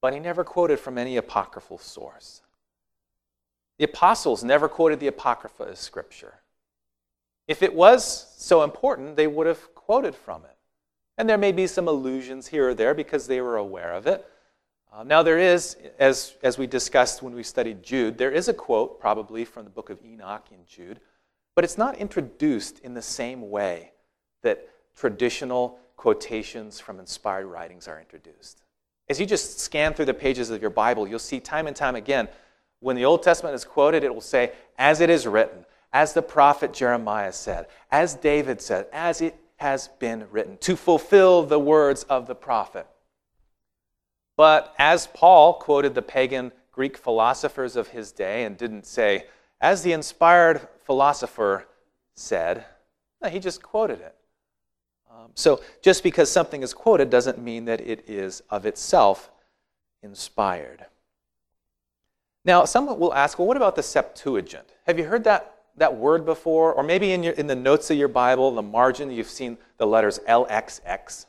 But 0.00 0.12
he 0.12 0.20
never 0.20 0.42
quoted 0.42 0.80
from 0.80 0.98
any 0.98 1.16
apocryphal 1.16 1.78
source. 1.78 2.42
The 3.78 3.84
apostles 3.84 4.44
never 4.44 4.68
quoted 4.68 5.00
the 5.00 5.06
Apocrypha 5.06 5.68
as 5.70 5.78
Scripture. 5.78 6.34
If 7.48 7.62
it 7.62 7.74
was 7.74 8.34
so 8.36 8.62
important, 8.62 9.16
they 9.16 9.26
would 9.26 9.46
have 9.46 9.74
quoted 9.74 10.14
from 10.14 10.44
it. 10.44 10.56
And 11.18 11.28
there 11.28 11.38
may 11.38 11.52
be 11.52 11.66
some 11.66 11.88
allusions 11.88 12.48
here 12.48 12.70
or 12.70 12.74
there 12.74 12.94
because 12.94 13.26
they 13.26 13.40
were 13.40 13.56
aware 13.56 13.92
of 13.92 14.06
it. 14.06 14.24
Uh, 14.92 15.02
now, 15.02 15.22
there 15.22 15.38
is, 15.38 15.76
as, 15.98 16.36
as 16.42 16.58
we 16.58 16.66
discussed 16.66 17.22
when 17.22 17.34
we 17.34 17.42
studied 17.42 17.82
Jude, 17.82 18.18
there 18.18 18.30
is 18.30 18.48
a 18.48 18.54
quote 18.54 19.00
probably 19.00 19.44
from 19.44 19.64
the 19.64 19.70
book 19.70 19.88
of 19.88 19.98
Enoch 20.04 20.46
in 20.50 20.58
Jude, 20.66 21.00
but 21.54 21.64
it's 21.64 21.78
not 21.78 21.96
introduced 21.96 22.78
in 22.80 22.94
the 22.94 23.02
same 23.02 23.50
way 23.50 23.92
that 24.42 24.68
traditional 24.96 25.78
quotations 25.96 26.80
from 26.80 26.98
inspired 26.98 27.46
writings 27.46 27.88
are 27.88 28.00
introduced. 28.00 28.62
As 29.08 29.20
you 29.20 29.26
just 29.26 29.60
scan 29.60 29.94
through 29.94 30.06
the 30.06 30.14
pages 30.14 30.50
of 30.50 30.60
your 30.60 30.70
Bible, 30.70 31.06
you'll 31.06 31.18
see 31.18 31.40
time 31.40 31.66
and 31.66 31.76
time 31.76 31.96
again 31.96 32.28
when 32.80 32.96
the 32.96 33.04
Old 33.04 33.22
Testament 33.22 33.54
is 33.54 33.64
quoted, 33.64 34.02
it 34.02 34.12
will 34.12 34.20
say, 34.20 34.52
as 34.76 35.00
it 35.00 35.08
is 35.08 35.26
written, 35.26 35.64
as 35.92 36.12
the 36.12 36.22
prophet 36.22 36.72
Jeremiah 36.72 37.32
said, 37.32 37.66
as 37.90 38.14
David 38.14 38.60
said, 38.60 38.86
as 38.92 39.20
it 39.20 39.36
has 39.56 39.88
been 40.00 40.26
written, 40.32 40.56
to 40.58 40.74
fulfill 40.74 41.44
the 41.44 41.60
words 41.60 42.02
of 42.04 42.26
the 42.26 42.34
prophet. 42.34 42.86
But 44.36 44.74
as 44.78 45.06
Paul 45.06 45.54
quoted 45.54 45.94
the 45.94 46.02
pagan 46.02 46.50
Greek 46.72 46.96
philosophers 46.96 47.76
of 47.76 47.88
his 47.88 48.10
day 48.10 48.44
and 48.44 48.56
didn't 48.56 48.86
say, 48.86 49.26
as 49.60 49.82
the 49.82 49.92
inspired 49.92 50.66
philosopher 50.84 51.68
said, 52.16 52.64
no, 53.22 53.28
he 53.28 53.38
just 53.38 53.62
quoted 53.62 54.00
it. 54.00 54.16
Um, 55.22 55.30
so 55.34 55.60
just 55.82 56.02
because 56.02 56.30
something 56.30 56.62
is 56.62 56.74
quoted 56.74 57.10
doesn't 57.10 57.38
mean 57.38 57.66
that 57.66 57.80
it 57.80 58.08
is 58.08 58.42
of 58.50 58.66
itself 58.66 59.30
inspired. 60.02 60.86
Now, 62.44 62.64
someone 62.64 62.98
will 62.98 63.14
ask, 63.14 63.38
well, 63.38 63.46
what 63.46 63.56
about 63.56 63.76
the 63.76 63.82
Septuagint? 63.82 64.68
Have 64.86 64.98
you 64.98 65.04
heard 65.04 65.24
that 65.24 65.54
that 65.76 65.96
word 65.96 66.24
before? 66.24 66.72
Or 66.72 66.82
maybe 66.82 67.12
in, 67.12 67.22
your, 67.22 67.34
in 67.34 67.46
the 67.46 67.54
notes 67.54 67.90
of 67.90 67.96
your 67.96 68.08
Bible, 68.08 68.52
the 68.52 68.62
margin, 68.62 69.10
you've 69.10 69.28
seen 69.28 69.56
the 69.78 69.86
letters 69.86 70.18
LXX. 70.28 71.26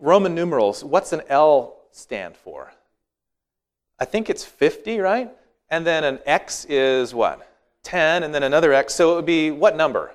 Roman 0.00 0.34
numerals, 0.34 0.84
what's 0.84 1.12
an 1.12 1.22
L 1.28 1.76
stand 1.90 2.36
for? 2.36 2.72
I 3.98 4.04
think 4.04 4.30
it's 4.30 4.44
50, 4.44 5.00
right? 5.00 5.30
And 5.68 5.84
then 5.84 6.04
an 6.04 6.20
X 6.24 6.64
is 6.66 7.12
what? 7.12 7.48
10, 7.82 8.22
and 8.22 8.32
then 8.32 8.44
another 8.44 8.72
X. 8.72 8.94
So 8.94 9.12
it 9.12 9.16
would 9.16 9.26
be 9.26 9.50
what 9.50 9.76
number? 9.76 10.14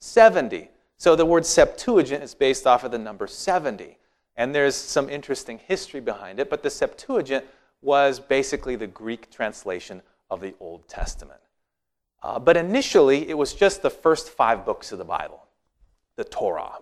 70. 0.00 0.68
So 1.00 1.16
the 1.16 1.24
word 1.24 1.46
Septuagint 1.46 2.22
is 2.22 2.34
based 2.34 2.66
off 2.66 2.84
of 2.84 2.90
the 2.90 2.98
number 2.98 3.26
70. 3.26 3.96
And 4.36 4.54
there's 4.54 4.76
some 4.76 5.08
interesting 5.08 5.58
history 5.58 6.00
behind 6.00 6.38
it, 6.38 6.50
but 6.50 6.62
the 6.62 6.68
Septuagint 6.68 7.46
was 7.80 8.20
basically 8.20 8.76
the 8.76 8.86
Greek 8.86 9.30
translation 9.30 10.02
of 10.30 10.42
the 10.42 10.54
Old 10.60 10.86
Testament. 10.88 11.40
Uh, 12.22 12.38
but 12.38 12.54
initially, 12.58 13.30
it 13.30 13.38
was 13.38 13.54
just 13.54 13.80
the 13.80 13.88
first 13.88 14.28
five 14.28 14.66
books 14.66 14.92
of 14.92 14.98
the 14.98 15.04
Bible, 15.06 15.42
the 16.16 16.24
Torah. 16.24 16.80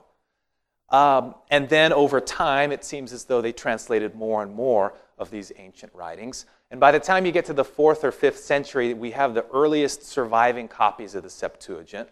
Um, 0.89 1.37
and 1.49 1.69
then 1.69 1.93
over 1.93 2.21
time, 2.21 2.73
it 2.73 2.85
seems 2.85 3.13
as 3.13 3.23
though 3.23 3.41
they 3.41 3.53
translated 3.53 4.17
more 4.17 4.43
and 4.43 4.53
more 4.53 4.95
of 5.17 5.31
these 5.31 5.53
ancient 5.59 5.95
writings. 5.95 6.45
And 6.73 6.81
by 6.81 6.91
the 6.91 6.99
time 6.99 7.25
you 7.25 7.31
get 7.31 7.45
to 7.45 7.53
the 7.53 7.65
fourth 7.65 8.03
or 8.03 8.11
fifth 8.11 8.41
century, 8.41 8.95
we 8.95 9.13
have 9.13 9.35
the 9.35 9.47
earliest 9.55 10.03
surviving 10.03 10.67
copies 10.67 11.15
of 11.15 11.23
the 11.23 11.31
Septuagint. 11.31 12.09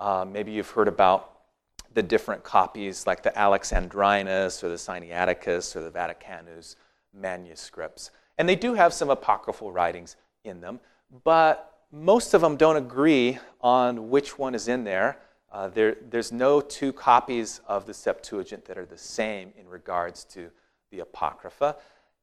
Uh, 0.00 0.26
maybe 0.28 0.50
you've 0.50 0.70
heard 0.70 0.88
about 0.88 1.35
the 1.96 2.02
different 2.02 2.44
copies, 2.44 3.06
like 3.06 3.22
the 3.22 3.36
Alexandrinus 3.38 4.62
or 4.62 4.68
the 4.68 4.74
Sinaiticus 4.74 5.74
or 5.74 5.80
the 5.80 5.90
Vaticanus 5.90 6.76
manuscripts. 7.14 8.10
And 8.36 8.46
they 8.46 8.54
do 8.54 8.74
have 8.74 8.92
some 8.92 9.08
apocryphal 9.08 9.72
writings 9.72 10.16
in 10.44 10.60
them, 10.60 10.78
but 11.24 11.86
most 11.90 12.34
of 12.34 12.42
them 12.42 12.58
don't 12.58 12.76
agree 12.76 13.38
on 13.62 14.10
which 14.10 14.38
one 14.38 14.54
is 14.54 14.68
in 14.68 14.84
there. 14.84 15.16
Uh, 15.50 15.68
there. 15.68 15.96
There's 16.10 16.32
no 16.32 16.60
two 16.60 16.92
copies 16.92 17.62
of 17.66 17.86
the 17.86 17.94
Septuagint 17.94 18.66
that 18.66 18.76
are 18.76 18.84
the 18.84 18.98
same 18.98 19.54
in 19.58 19.66
regards 19.66 20.24
to 20.24 20.50
the 20.90 21.00
Apocrypha. 21.00 21.76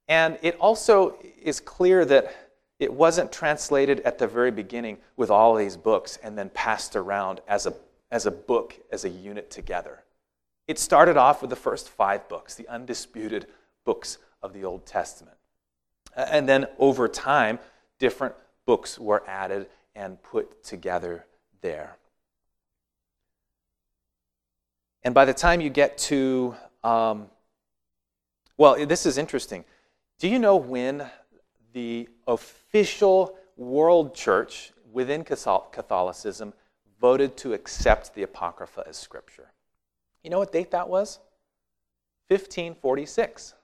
And 0.08 0.38
it 0.44 0.56
also 0.60 1.18
is 1.42 1.60
clear 1.60 2.06
that 2.06 2.32
it 2.78 2.94
wasn't 2.94 3.32
translated 3.32 4.02
at 4.02 4.20
the 4.20 4.28
very 4.28 4.52
beginning 4.52 5.00
with 5.18 5.32
all 5.32 5.56
these 5.56 5.78
books 5.78 6.20
and 6.22 6.38
then 6.38 6.50
passed 6.50 6.96
around 6.96 7.42
as 7.48 7.66
a, 7.66 7.74
as 8.14 8.28
a 8.28 8.32
book, 8.32 8.80
as 8.92 9.06
a 9.06 9.10
unit 9.10 9.50
together. 9.50 10.04
It 10.68 10.78
started 10.78 11.18
off 11.18 11.42
with 11.42 11.50
the 11.50 11.56
first 11.56 11.90
five 11.90 12.30
books, 12.30 12.54
the 12.54 12.68
undisputed 12.70 13.48
books 13.86 14.20
of 14.44 14.54
the 14.54 14.64
Old 14.64 14.86
Testament. 14.86 15.36
And 16.16 16.48
then 16.48 16.68
over 16.78 17.08
time, 17.08 17.58
different 17.98 18.36
books 18.68 19.00
were 19.00 19.24
added 19.28 19.66
and 19.96 20.22
put 20.22 20.64
together 20.64 21.26
there. 21.62 21.98
And 25.02 25.16
by 25.16 25.26
the 25.26 25.34
time 25.34 25.60
you 25.60 25.72
get 25.72 25.98
to, 25.98 26.56
um, 26.84 27.26
well, 28.58 28.86
this 28.86 29.08
is 29.08 29.18
interesting. 29.18 29.66
Do 30.20 30.30
you 30.30 30.38
know 30.38 30.56
when 30.56 31.10
the 31.74 32.08
official 32.28 33.36
world 33.58 34.14
church 34.14 34.72
within 34.92 35.24
Catholicism 35.24 36.54
voted 37.04 37.36
to 37.36 37.52
accept 37.52 38.16
the 38.16 38.24
Apocrypha 38.24 38.82
as 38.88 38.96
scripture? 38.96 39.52
You 40.24 40.30
know 40.30 40.40
what 40.40 40.54
date 40.54 40.72
that 40.72 40.88
was? 40.88 41.20
1546. 42.30 43.56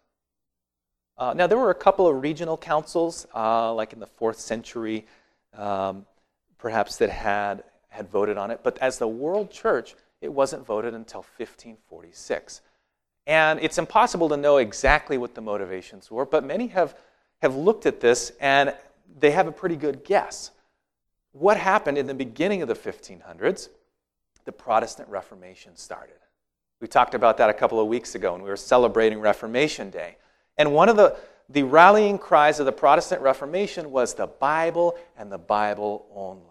Uh, 1.17 1.33
now, 1.33 1.47
there 1.47 1.57
were 1.57 1.71
a 1.71 1.75
couple 1.75 2.05
of 2.05 2.21
regional 2.21 2.57
councils, 2.57 3.25
uh, 3.33 3.73
like 3.73 3.93
in 3.93 4.01
the 4.01 4.07
fourth 4.07 4.37
century, 4.41 5.05
um, 5.53 6.05
perhaps, 6.57 6.97
that 6.97 7.09
had, 7.09 7.63
had 7.87 8.09
voted 8.09 8.37
on 8.37 8.51
it. 8.51 8.59
But 8.61 8.77
as 8.79 8.97
the 8.97 9.07
world 9.07 9.49
church, 9.49 9.95
it 10.19 10.33
wasn't 10.33 10.65
voted 10.65 10.93
until 10.93 11.21
1546. 11.21 12.59
And 13.25 13.61
it's 13.61 13.77
impossible 13.77 14.27
to 14.27 14.37
know 14.37 14.57
exactly 14.57 15.17
what 15.17 15.33
the 15.33 15.41
motivations 15.41 16.11
were, 16.11 16.25
but 16.25 16.43
many 16.43 16.67
have, 16.67 16.93
have 17.41 17.55
looked 17.55 17.85
at 17.85 18.01
this 18.01 18.33
and 18.41 18.75
they 19.17 19.31
have 19.31 19.47
a 19.47 19.51
pretty 19.53 19.77
good 19.77 20.03
guess. 20.03 20.51
What 21.31 21.57
happened 21.57 21.97
in 21.97 22.07
the 22.07 22.13
beginning 22.13 22.61
of 22.61 22.67
the 22.67 22.75
1500s? 22.75 23.69
The 24.45 24.51
Protestant 24.51 25.09
Reformation 25.09 25.75
started. 25.75 26.15
We 26.81 26.87
talked 26.87 27.13
about 27.13 27.37
that 27.37 27.49
a 27.49 27.53
couple 27.53 27.79
of 27.79 27.87
weeks 27.87 28.15
ago 28.15 28.33
when 28.33 28.41
we 28.41 28.49
were 28.49 28.55
celebrating 28.55 29.19
Reformation 29.19 29.89
Day. 29.89 30.17
And 30.57 30.73
one 30.73 30.89
of 30.89 30.95
the, 30.95 31.17
the 31.49 31.63
rallying 31.63 32.17
cries 32.17 32.59
of 32.59 32.65
the 32.65 32.71
Protestant 32.71 33.21
Reformation 33.21 33.91
was 33.91 34.13
the 34.13 34.27
Bible 34.27 34.97
and 35.17 35.31
the 35.31 35.37
Bible 35.37 36.05
only. 36.13 36.45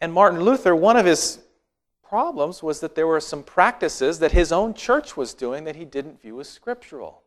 And 0.00 0.12
Martin 0.12 0.40
Luther, 0.40 0.74
one 0.74 0.96
of 0.96 1.06
his 1.06 1.40
problems 2.02 2.62
was 2.62 2.80
that 2.80 2.94
there 2.94 3.06
were 3.06 3.20
some 3.20 3.42
practices 3.42 4.18
that 4.20 4.32
his 4.32 4.52
own 4.52 4.74
church 4.74 5.16
was 5.16 5.34
doing 5.34 5.64
that 5.64 5.76
he 5.76 5.84
didn't 5.84 6.20
view 6.20 6.40
as 6.40 6.48
scriptural. 6.48 7.22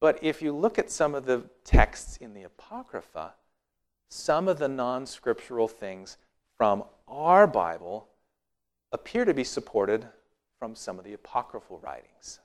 But 0.00 0.18
if 0.22 0.42
you 0.42 0.52
look 0.52 0.78
at 0.78 0.90
some 0.90 1.14
of 1.14 1.24
the 1.24 1.44
texts 1.64 2.16
in 2.16 2.34
the 2.34 2.42
Apocrypha, 2.42 3.34
some 4.12 4.46
of 4.46 4.58
the 4.58 4.68
non 4.68 5.06
scriptural 5.06 5.66
things 5.66 6.18
from 6.58 6.84
our 7.08 7.46
Bible 7.46 8.06
appear 8.92 9.24
to 9.24 9.32
be 9.32 9.42
supported 9.42 10.06
from 10.58 10.74
some 10.74 10.98
of 10.98 11.04
the 11.04 11.14
apocryphal 11.14 11.80
writings. 11.82 12.38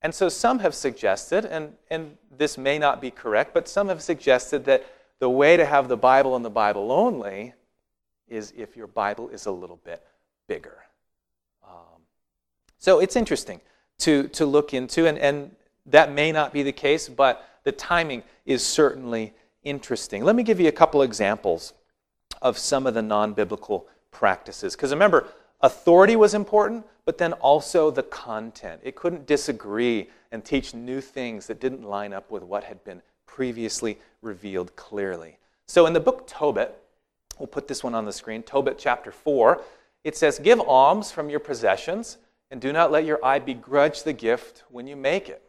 And 0.00 0.14
so 0.14 0.28
some 0.28 0.60
have 0.60 0.76
suggested, 0.76 1.44
and, 1.44 1.72
and 1.90 2.16
this 2.30 2.56
may 2.56 2.78
not 2.78 3.00
be 3.00 3.10
correct, 3.10 3.52
but 3.52 3.66
some 3.66 3.88
have 3.88 4.00
suggested 4.00 4.64
that 4.66 4.86
the 5.18 5.28
way 5.28 5.56
to 5.56 5.66
have 5.66 5.88
the 5.88 5.96
Bible 5.96 6.36
and 6.36 6.44
the 6.44 6.50
Bible 6.50 6.92
only 6.92 7.54
is 8.28 8.52
if 8.56 8.76
your 8.76 8.86
Bible 8.86 9.28
is 9.28 9.46
a 9.46 9.50
little 9.50 9.80
bit 9.84 10.04
bigger. 10.46 10.84
Um, 11.66 12.02
so 12.78 13.00
it's 13.00 13.16
interesting 13.16 13.60
to, 13.98 14.28
to 14.28 14.46
look 14.46 14.72
into, 14.72 15.08
and, 15.08 15.18
and 15.18 15.50
that 15.86 16.12
may 16.12 16.30
not 16.30 16.52
be 16.52 16.62
the 16.62 16.72
case, 16.72 17.08
but 17.08 17.44
the 17.64 17.72
timing 17.72 18.22
is 18.46 18.64
certainly 18.64 19.34
interesting. 19.62 20.24
Let 20.24 20.36
me 20.36 20.42
give 20.42 20.60
you 20.60 20.68
a 20.68 20.72
couple 20.72 21.02
examples 21.02 21.72
of 22.40 22.58
some 22.58 22.86
of 22.86 22.94
the 22.94 23.02
non 23.02 23.32
biblical 23.32 23.86
practices. 24.10 24.76
Because 24.76 24.92
remember, 24.92 25.26
Authority 25.64 26.14
was 26.14 26.34
important, 26.34 26.84
but 27.06 27.16
then 27.16 27.32
also 27.32 27.90
the 27.90 28.02
content. 28.02 28.82
It 28.84 28.96
couldn't 28.96 29.26
disagree 29.26 30.10
and 30.30 30.44
teach 30.44 30.74
new 30.74 31.00
things 31.00 31.46
that 31.46 31.58
didn't 31.58 31.84
line 31.84 32.12
up 32.12 32.30
with 32.30 32.42
what 32.42 32.64
had 32.64 32.84
been 32.84 33.00
previously 33.24 33.98
revealed 34.20 34.76
clearly. 34.76 35.38
So 35.66 35.86
in 35.86 35.94
the 35.94 36.00
book 36.00 36.26
Tobit, 36.26 36.78
we'll 37.38 37.46
put 37.46 37.66
this 37.66 37.82
one 37.82 37.94
on 37.94 38.04
the 38.04 38.12
screen, 38.12 38.42
Tobit 38.42 38.76
chapter 38.78 39.10
4, 39.10 39.62
it 40.04 40.18
says, 40.18 40.38
Give 40.38 40.60
alms 40.60 41.10
from 41.10 41.30
your 41.30 41.40
possessions, 41.40 42.18
and 42.50 42.60
do 42.60 42.70
not 42.70 42.92
let 42.92 43.06
your 43.06 43.24
eye 43.24 43.38
begrudge 43.38 44.02
the 44.02 44.12
gift 44.12 44.64
when 44.68 44.86
you 44.86 44.96
make 44.96 45.30
it. 45.30 45.42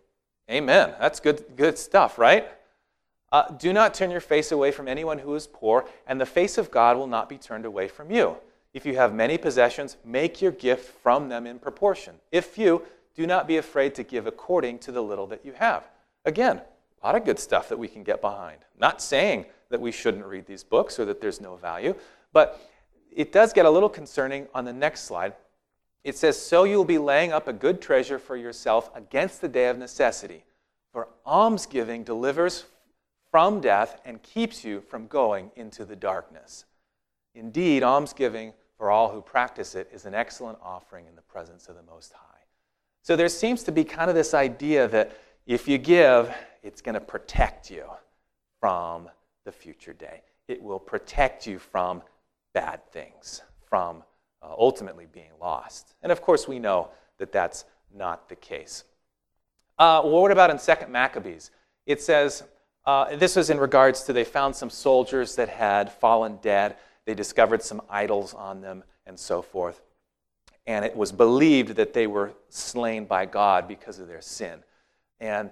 Amen. 0.49 0.93
That's 0.99 1.19
good, 1.19 1.43
good 1.55 1.77
stuff, 1.77 2.17
right? 2.17 2.47
Uh, 3.31 3.49
do 3.49 3.73
not 3.73 3.93
turn 3.93 4.11
your 4.11 4.21
face 4.21 4.51
away 4.51 4.71
from 4.71 4.87
anyone 4.87 5.19
who 5.19 5.33
is 5.35 5.47
poor, 5.47 5.85
and 6.07 6.21
the 6.21 6.25
face 6.25 6.57
of 6.57 6.71
God 6.71 6.97
will 6.97 7.07
not 7.07 7.27
be 7.27 7.37
turned 7.37 7.65
away 7.65 7.87
from 7.87 8.11
you. 8.11 8.37
If 8.73 8.85
you 8.85 8.95
have 8.97 9.13
many 9.13 9.37
possessions, 9.37 9.97
make 10.05 10.41
your 10.41 10.51
gift 10.51 11.01
from 11.01 11.29
them 11.29 11.47
in 11.47 11.59
proportion. 11.59 12.15
If 12.31 12.45
few, 12.45 12.83
do 13.15 13.25
not 13.25 13.47
be 13.47 13.57
afraid 13.57 13.95
to 13.95 14.03
give 14.03 14.27
according 14.27 14.79
to 14.79 14.91
the 14.91 15.01
little 15.01 15.27
that 15.27 15.45
you 15.45 15.53
have. 15.53 15.87
Again, 16.25 16.61
a 17.01 17.05
lot 17.05 17.15
of 17.15 17.23
good 17.23 17.39
stuff 17.39 17.69
that 17.69 17.79
we 17.79 17.87
can 17.87 18.03
get 18.03 18.21
behind. 18.21 18.59
Not 18.77 19.01
saying 19.01 19.45
that 19.69 19.79
we 19.79 19.91
shouldn't 19.91 20.25
read 20.25 20.45
these 20.45 20.63
books 20.63 20.99
or 20.99 21.05
that 21.05 21.21
there's 21.21 21.39
no 21.39 21.55
value, 21.55 21.95
but 22.33 22.59
it 23.11 23.31
does 23.31 23.53
get 23.53 23.65
a 23.65 23.69
little 23.69 23.89
concerning 23.89 24.47
on 24.53 24.65
the 24.65 24.73
next 24.73 25.03
slide. 25.03 25.33
It 26.05 26.15
says, 26.15 26.39
So 26.39 26.65
you 26.65 26.77
will 26.77 26.85
be 26.85 26.99
laying 26.99 27.33
up 27.33 27.47
a 27.47 27.53
good 27.53 27.81
treasure 27.81 28.19
for 28.19 28.37
yourself 28.37 28.91
against 28.95 29.41
the 29.41 29.47
day 29.47 29.69
of 29.69 29.77
necessity. 29.79 30.45
For 30.93 31.07
almsgiving 31.25 32.03
delivers 32.03 32.65
from 33.31 33.59
death 33.59 33.99
and 34.05 34.21
keeps 34.21 34.63
you 34.63 34.81
from 34.81 35.07
going 35.07 35.51
into 35.55 35.83
the 35.83 35.95
darkness. 35.95 36.65
Indeed, 37.33 37.81
almsgiving 37.81 38.53
for 38.77 38.91
all 38.91 39.11
who 39.11 39.19
practice 39.19 39.73
it 39.73 39.89
is 39.91 40.05
an 40.05 40.13
excellent 40.13 40.59
offering 40.61 41.07
in 41.07 41.15
the 41.15 41.23
presence 41.23 41.67
of 41.69 41.75
the 41.75 41.81
Most 41.81 42.13
High. 42.13 42.43
So 43.01 43.15
there 43.15 43.27
seems 43.27 43.63
to 43.63 43.71
be 43.71 43.83
kind 43.83 44.07
of 44.07 44.15
this 44.15 44.35
idea 44.35 44.87
that 44.89 45.17
if 45.47 45.67
you 45.67 45.79
give, 45.79 46.31
it's 46.61 46.81
going 46.81 46.93
to 46.93 47.01
protect 47.01 47.71
you 47.71 47.85
from 48.59 49.09
the 49.43 49.51
future 49.51 49.93
day. 49.93 50.21
It 50.47 50.61
will 50.61 50.79
protect 50.79 51.47
you 51.47 51.57
from 51.57 52.03
bad 52.53 52.85
things, 52.91 53.41
from 53.67 54.03
uh, 54.41 54.53
ultimately 54.57 55.05
being 55.11 55.31
lost. 55.39 55.93
And 56.01 56.11
of 56.11 56.21
course, 56.21 56.47
we 56.47 56.59
know 56.59 56.89
that 57.17 57.31
that's 57.31 57.65
not 57.93 58.29
the 58.29 58.35
case. 58.35 58.83
Uh, 59.77 60.01
well, 60.03 60.21
what 60.21 60.31
about 60.31 60.49
in 60.49 60.57
2nd 60.57 60.89
Maccabees? 60.89 61.51
It 61.85 62.01
says, 62.01 62.43
uh, 62.85 63.15
this 63.15 63.35
was 63.35 63.49
in 63.49 63.59
regards 63.59 64.03
to 64.03 64.13
they 64.13 64.23
found 64.23 64.55
some 64.55 64.69
soldiers 64.69 65.35
that 65.35 65.49
had 65.49 65.91
fallen 65.91 66.37
dead 66.41 66.75
they 67.05 67.13
discovered 67.13 67.61
some 67.61 67.81
idols 67.89 68.33
on 68.33 68.61
them 68.61 68.83
and 69.05 69.17
so 69.17 69.41
forth. 69.41 69.81
And 70.67 70.83
it 70.83 70.95
was 70.95 71.11
believed 71.11 71.75
that 71.75 71.93
they 71.93 72.07
were 72.07 72.33
slain 72.49 73.05
by 73.05 73.25
God 73.25 73.67
because 73.67 73.99
of 73.99 74.07
their 74.07 74.21
sin. 74.21 74.63
And 75.19 75.51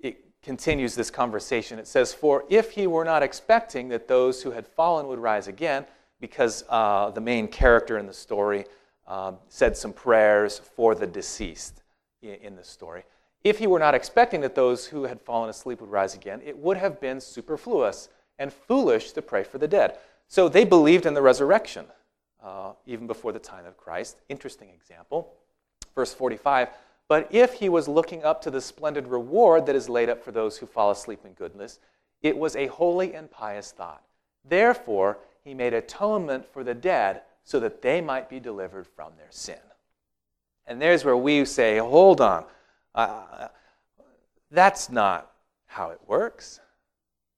it 0.00 0.24
continues 0.42 0.96
this 0.96 1.10
conversation. 1.10 1.78
It 1.78 1.86
says, 1.86 2.12
For 2.12 2.44
if 2.50 2.72
he 2.72 2.88
were 2.88 3.04
not 3.04 3.22
expecting 3.22 3.88
that 3.90 4.08
those 4.08 4.42
who 4.42 4.50
had 4.50 4.66
fallen 4.66 5.06
would 5.06 5.20
rise 5.20 5.46
again, 5.46 5.86
because 6.20 6.64
uh, 6.68 7.10
the 7.10 7.20
main 7.20 7.48
character 7.48 7.98
in 7.98 8.06
the 8.06 8.12
story 8.12 8.64
uh, 9.06 9.32
said 9.48 9.76
some 9.76 9.92
prayers 9.92 10.58
for 10.58 10.94
the 10.94 11.06
deceased 11.06 11.82
in, 12.22 12.34
in 12.34 12.56
the 12.56 12.64
story. 12.64 13.04
If 13.42 13.58
he 13.58 13.66
were 13.66 13.78
not 13.78 13.94
expecting 13.94 14.42
that 14.42 14.54
those 14.54 14.86
who 14.86 15.04
had 15.04 15.20
fallen 15.20 15.48
asleep 15.48 15.80
would 15.80 15.90
rise 15.90 16.14
again, 16.14 16.42
it 16.44 16.56
would 16.56 16.76
have 16.76 17.00
been 17.00 17.20
superfluous 17.20 18.08
and 18.38 18.52
foolish 18.52 19.12
to 19.12 19.22
pray 19.22 19.42
for 19.42 19.58
the 19.58 19.68
dead. 19.68 19.96
So 20.28 20.48
they 20.48 20.64
believed 20.64 21.06
in 21.06 21.14
the 21.14 21.22
resurrection 21.22 21.86
uh, 22.42 22.72
even 22.86 23.06
before 23.06 23.32
the 23.32 23.38
time 23.38 23.66
of 23.66 23.76
Christ. 23.76 24.18
Interesting 24.28 24.68
example. 24.70 25.32
Verse 25.94 26.14
45 26.14 26.68
But 27.08 27.28
if 27.30 27.54
he 27.54 27.68
was 27.68 27.88
looking 27.88 28.22
up 28.24 28.42
to 28.42 28.50
the 28.50 28.60
splendid 28.60 29.06
reward 29.06 29.66
that 29.66 29.76
is 29.76 29.88
laid 29.88 30.08
up 30.08 30.22
for 30.22 30.32
those 30.32 30.58
who 30.58 30.66
fall 30.66 30.90
asleep 30.90 31.20
in 31.24 31.32
goodness, 31.32 31.78
it 32.22 32.36
was 32.36 32.56
a 32.56 32.66
holy 32.66 33.14
and 33.14 33.30
pious 33.30 33.72
thought. 33.72 34.02
Therefore, 34.48 35.18
he 35.44 35.54
made 35.54 35.74
atonement 35.74 36.46
for 36.52 36.62
the 36.64 36.74
dead 36.74 37.22
so 37.44 37.60
that 37.60 37.82
they 37.82 38.00
might 38.00 38.28
be 38.28 38.40
delivered 38.40 38.86
from 38.86 39.12
their 39.16 39.30
sin. 39.30 39.58
And 40.66 40.80
there's 40.80 41.04
where 41.04 41.16
we 41.16 41.44
say, 41.44 41.78
hold 41.78 42.20
on, 42.20 42.44
uh, 42.94 43.48
that's 44.50 44.90
not 44.90 45.32
how 45.66 45.90
it 45.90 46.00
works. 46.06 46.60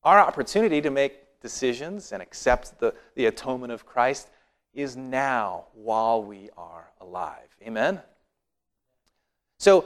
Our 0.04 0.18
opportunity 0.18 0.80
to 0.80 0.90
make 0.90 1.40
decisions 1.40 2.12
and 2.12 2.22
accept 2.22 2.78
the, 2.78 2.94
the 3.14 3.26
atonement 3.26 3.72
of 3.72 3.86
Christ 3.86 4.28
is 4.74 4.96
now 4.96 5.66
while 5.74 6.22
we 6.22 6.50
are 6.56 6.90
alive. 7.00 7.56
Amen? 7.66 8.00
So 9.58 9.84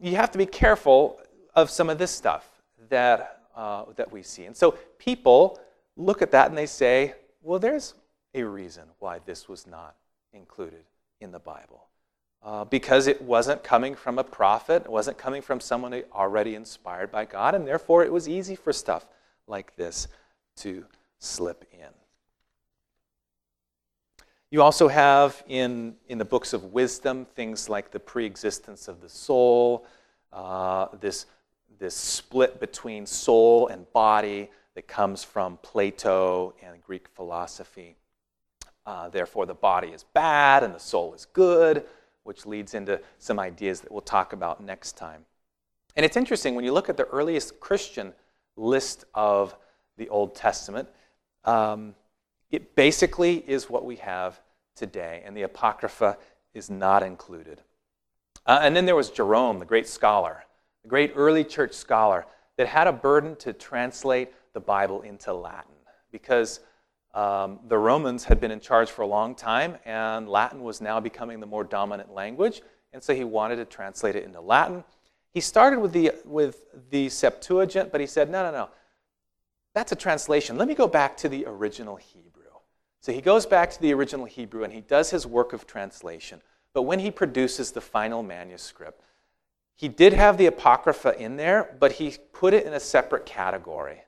you 0.00 0.16
have 0.16 0.30
to 0.32 0.38
be 0.38 0.46
careful 0.46 1.20
of 1.54 1.70
some 1.70 1.88
of 1.88 1.98
this 1.98 2.10
stuff 2.10 2.48
that, 2.88 3.42
uh, 3.54 3.84
that 3.96 4.12
we 4.12 4.22
see. 4.22 4.44
And 4.44 4.56
so 4.56 4.72
people 4.98 5.58
look 5.96 6.22
at 6.22 6.30
that 6.32 6.48
and 6.48 6.58
they 6.58 6.66
say, 6.66 7.14
well, 7.46 7.60
there's 7.60 7.94
a 8.34 8.42
reason 8.42 8.82
why 8.98 9.20
this 9.24 9.48
was 9.48 9.68
not 9.68 9.94
included 10.32 10.84
in 11.20 11.30
the 11.30 11.38
Bible. 11.38 11.86
Uh, 12.42 12.64
because 12.64 13.06
it 13.06 13.22
wasn't 13.22 13.62
coming 13.62 13.94
from 13.94 14.18
a 14.18 14.24
prophet, 14.24 14.82
it 14.84 14.90
wasn't 14.90 15.16
coming 15.16 15.40
from 15.40 15.60
someone 15.60 16.02
already 16.12 16.56
inspired 16.56 17.10
by 17.10 17.24
God, 17.24 17.54
and 17.54 17.66
therefore 17.66 18.04
it 18.04 18.12
was 18.12 18.28
easy 18.28 18.56
for 18.56 18.72
stuff 18.72 19.06
like 19.46 19.76
this 19.76 20.08
to 20.56 20.84
slip 21.20 21.64
in. 21.72 21.88
You 24.50 24.62
also 24.62 24.88
have 24.88 25.42
in, 25.46 25.94
in 26.08 26.18
the 26.18 26.24
books 26.24 26.52
of 26.52 26.72
wisdom 26.72 27.26
things 27.36 27.68
like 27.68 27.92
the 27.92 28.00
pre-existence 28.00 28.88
of 28.88 29.00
the 29.00 29.08
soul, 29.08 29.86
uh, 30.32 30.88
this, 31.00 31.26
this 31.78 31.94
split 31.94 32.58
between 32.58 33.06
soul 33.06 33.68
and 33.68 33.90
body 33.92 34.50
that 34.76 34.86
comes 34.86 35.24
from 35.24 35.58
Plato 35.62 36.54
and 36.62 36.82
Greek 36.82 37.08
philosophy. 37.08 37.96
Uh, 38.84 39.08
therefore, 39.08 39.46
the 39.46 39.54
body 39.54 39.88
is 39.88 40.04
bad 40.04 40.62
and 40.62 40.74
the 40.74 40.78
soul 40.78 41.14
is 41.14 41.24
good, 41.32 41.84
which 42.24 42.44
leads 42.44 42.74
into 42.74 43.00
some 43.18 43.40
ideas 43.40 43.80
that 43.80 43.90
we'll 43.90 44.02
talk 44.02 44.34
about 44.34 44.62
next 44.62 44.92
time. 44.92 45.24
And 45.96 46.04
it's 46.04 46.16
interesting 46.16 46.54
when 46.54 46.64
you 46.64 46.74
look 46.74 46.90
at 46.90 46.98
the 46.98 47.06
earliest 47.06 47.58
Christian 47.58 48.12
list 48.54 49.06
of 49.14 49.56
the 49.96 50.10
Old 50.10 50.34
Testament, 50.34 50.88
um, 51.46 51.94
it 52.50 52.76
basically 52.76 53.36
is 53.46 53.70
what 53.70 53.86
we 53.86 53.96
have 53.96 54.38
today, 54.74 55.22
and 55.24 55.34
the 55.34 55.42
Apocrypha 55.42 56.18
is 56.52 56.68
not 56.68 57.02
included. 57.02 57.62
Uh, 58.44 58.58
and 58.60 58.76
then 58.76 58.84
there 58.84 58.94
was 58.94 59.10
Jerome, 59.10 59.58
the 59.58 59.64
great 59.64 59.88
scholar, 59.88 60.44
the 60.82 60.90
great 60.90 61.14
early 61.16 61.44
church 61.44 61.72
scholar, 61.72 62.26
that 62.58 62.66
had 62.66 62.86
a 62.86 62.92
burden 62.92 63.36
to 63.36 63.54
translate 63.54 64.32
the 64.56 64.60
Bible 64.60 65.02
into 65.02 65.34
Latin 65.34 65.74
because 66.10 66.60
um, 67.12 67.60
the 67.68 67.76
Romans 67.76 68.24
had 68.24 68.40
been 68.40 68.50
in 68.50 68.58
charge 68.58 68.90
for 68.90 69.02
a 69.02 69.06
long 69.06 69.34
time, 69.34 69.76
and 69.84 70.26
Latin 70.26 70.62
was 70.62 70.80
now 70.80 70.98
becoming 70.98 71.40
the 71.40 71.46
more 71.46 71.62
dominant 71.62 72.10
language, 72.14 72.62
and 72.94 73.02
so 73.02 73.14
he 73.14 73.22
wanted 73.22 73.56
to 73.56 73.66
translate 73.66 74.16
it 74.16 74.24
into 74.24 74.40
Latin. 74.40 74.82
He 75.34 75.42
started 75.42 75.78
with 75.80 75.92
the, 75.92 76.12
with 76.24 76.62
the 76.88 77.10
Septuagint, 77.10 77.92
but 77.92 78.00
he 78.00 78.06
said, 78.06 78.30
no, 78.30 78.42
no, 78.42 78.50
no. 78.50 78.70
That's 79.74 79.92
a 79.92 79.96
translation. 79.96 80.56
Let 80.56 80.68
me 80.68 80.74
go 80.74 80.88
back 80.88 81.18
to 81.18 81.28
the 81.28 81.44
original 81.46 81.96
Hebrew. 81.96 82.44
So 83.02 83.12
he 83.12 83.20
goes 83.20 83.44
back 83.44 83.70
to 83.72 83.82
the 83.82 83.92
original 83.92 84.24
Hebrew 84.24 84.64
and 84.64 84.72
he 84.72 84.80
does 84.80 85.10
his 85.10 85.26
work 85.26 85.52
of 85.52 85.66
translation. 85.66 86.40
But 86.72 86.84
when 86.84 86.98
he 86.98 87.10
produces 87.10 87.72
the 87.72 87.82
final 87.82 88.22
manuscript, 88.22 89.02
he 89.74 89.88
did 89.88 90.14
have 90.14 90.38
the 90.38 90.46
Apocrypha 90.46 91.20
in 91.20 91.36
there, 91.36 91.76
but 91.78 91.92
he 91.92 92.16
put 92.32 92.54
it 92.54 92.64
in 92.64 92.72
a 92.72 92.80
separate 92.80 93.26
category. 93.26 94.05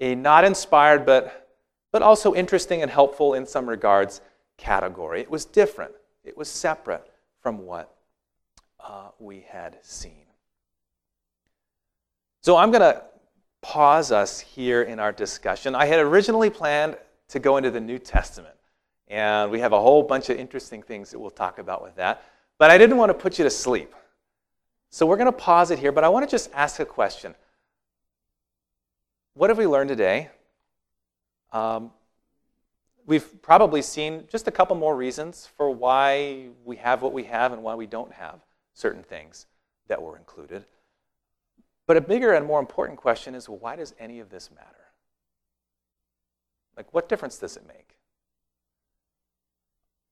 A 0.00 0.14
not 0.14 0.44
inspired, 0.44 1.04
but, 1.04 1.48
but 1.92 2.02
also 2.02 2.34
interesting 2.34 2.82
and 2.82 2.90
helpful 2.90 3.34
in 3.34 3.46
some 3.46 3.68
regards 3.68 4.20
category. 4.56 5.20
It 5.20 5.30
was 5.30 5.44
different, 5.44 5.92
it 6.24 6.36
was 6.36 6.48
separate 6.48 7.06
from 7.42 7.66
what 7.66 7.94
uh, 8.78 9.08
we 9.18 9.46
had 9.48 9.78
seen. 9.82 10.24
So 12.42 12.56
I'm 12.56 12.70
going 12.70 12.80
to 12.80 13.02
pause 13.60 14.12
us 14.12 14.40
here 14.40 14.82
in 14.82 14.98
our 14.98 15.12
discussion. 15.12 15.74
I 15.74 15.84
had 15.84 16.00
originally 16.00 16.48
planned 16.48 16.96
to 17.28 17.38
go 17.38 17.58
into 17.58 17.70
the 17.70 17.80
New 17.80 17.98
Testament, 17.98 18.54
and 19.08 19.50
we 19.50 19.60
have 19.60 19.72
a 19.72 19.80
whole 19.80 20.02
bunch 20.02 20.30
of 20.30 20.38
interesting 20.38 20.82
things 20.82 21.10
that 21.10 21.18
we'll 21.18 21.30
talk 21.30 21.58
about 21.58 21.82
with 21.82 21.96
that. 21.96 22.24
But 22.58 22.70
I 22.70 22.78
didn't 22.78 22.96
want 22.96 23.10
to 23.10 23.14
put 23.14 23.38
you 23.38 23.44
to 23.44 23.50
sleep. 23.50 23.94
So 24.90 25.06
we're 25.06 25.16
going 25.16 25.26
to 25.26 25.32
pause 25.32 25.70
it 25.70 25.78
here, 25.78 25.92
but 25.92 26.02
I 26.02 26.08
want 26.08 26.28
to 26.28 26.30
just 26.30 26.50
ask 26.52 26.80
a 26.80 26.84
question. 26.84 27.34
What 29.40 29.48
have 29.48 29.56
we 29.56 29.66
learned 29.66 29.88
today? 29.88 30.28
Um, 31.50 31.92
we've 33.06 33.40
probably 33.40 33.80
seen 33.80 34.24
just 34.30 34.46
a 34.46 34.50
couple 34.50 34.76
more 34.76 34.94
reasons 34.94 35.48
for 35.56 35.70
why 35.70 36.48
we 36.62 36.76
have 36.76 37.00
what 37.00 37.14
we 37.14 37.24
have 37.24 37.54
and 37.54 37.62
why 37.62 37.74
we 37.74 37.86
don't 37.86 38.12
have 38.12 38.40
certain 38.74 39.02
things 39.02 39.46
that 39.88 40.02
were 40.02 40.18
included. 40.18 40.66
But 41.86 41.96
a 41.96 42.02
bigger 42.02 42.34
and 42.34 42.44
more 42.44 42.60
important 42.60 42.98
question 42.98 43.34
is 43.34 43.48
well, 43.48 43.56
why 43.56 43.76
does 43.76 43.94
any 43.98 44.20
of 44.20 44.28
this 44.28 44.50
matter? 44.50 44.92
Like, 46.76 46.92
what 46.92 47.08
difference 47.08 47.38
does 47.38 47.56
it 47.56 47.66
make? 47.66 47.96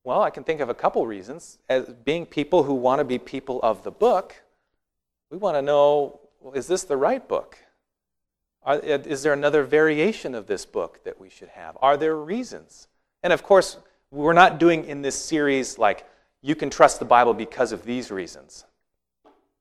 Well, 0.04 0.22
I 0.22 0.30
can 0.30 0.42
think 0.42 0.62
of 0.62 0.70
a 0.70 0.74
couple 0.74 1.06
reasons. 1.06 1.58
As 1.68 1.84
being 2.02 2.24
people 2.24 2.62
who 2.62 2.72
want 2.72 3.00
to 3.00 3.04
be 3.04 3.18
people 3.18 3.60
of 3.62 3.82
the 3.82 3.90
book, 3.90 4.36
we 5.30 5.36
want 5.36 5.58
to 5.58 5.60
know 5.60 6.18
well, 6.40 6.54
is 6.54 6.66
this 6.66 6.84
the 6.84 6.96
right 6.96 7.28
book? 7.28 7.58
Are, 8.62 8.76
uh, 8.76 8.98
is 9.04 9.22
there 9.22 9.32
another 9.32 9.64
variation 9.64 10.34
of 10.34 10.46
this 10.46 10.66
book 10.66 11.04
that 11.04 11.20
we 11.20 11.30
should 11.30 11.48
have? 11.48 11.76
Are 11.80 11.96
there 11.96 12.16
reasons? 12.16 12.88
And 13.22 13.32
of 13.32 13.42
course, 13.42 13.78
we're 14.10 14.32
not 14.32 14.58
doing 14.58 14.84
in 14.84 15.02
this 15.02 15.16
series 15.16 15.78
like, 15.78 16.06
you 16.40 16.54
can 16.54 16.70
trust 16.70 16.98
the 16.98 17.04
Bible 17.04 17.34
because 17.34 17.72
of 17.72 17.84
these 17.84 18.10
reasons. 18.10 18.64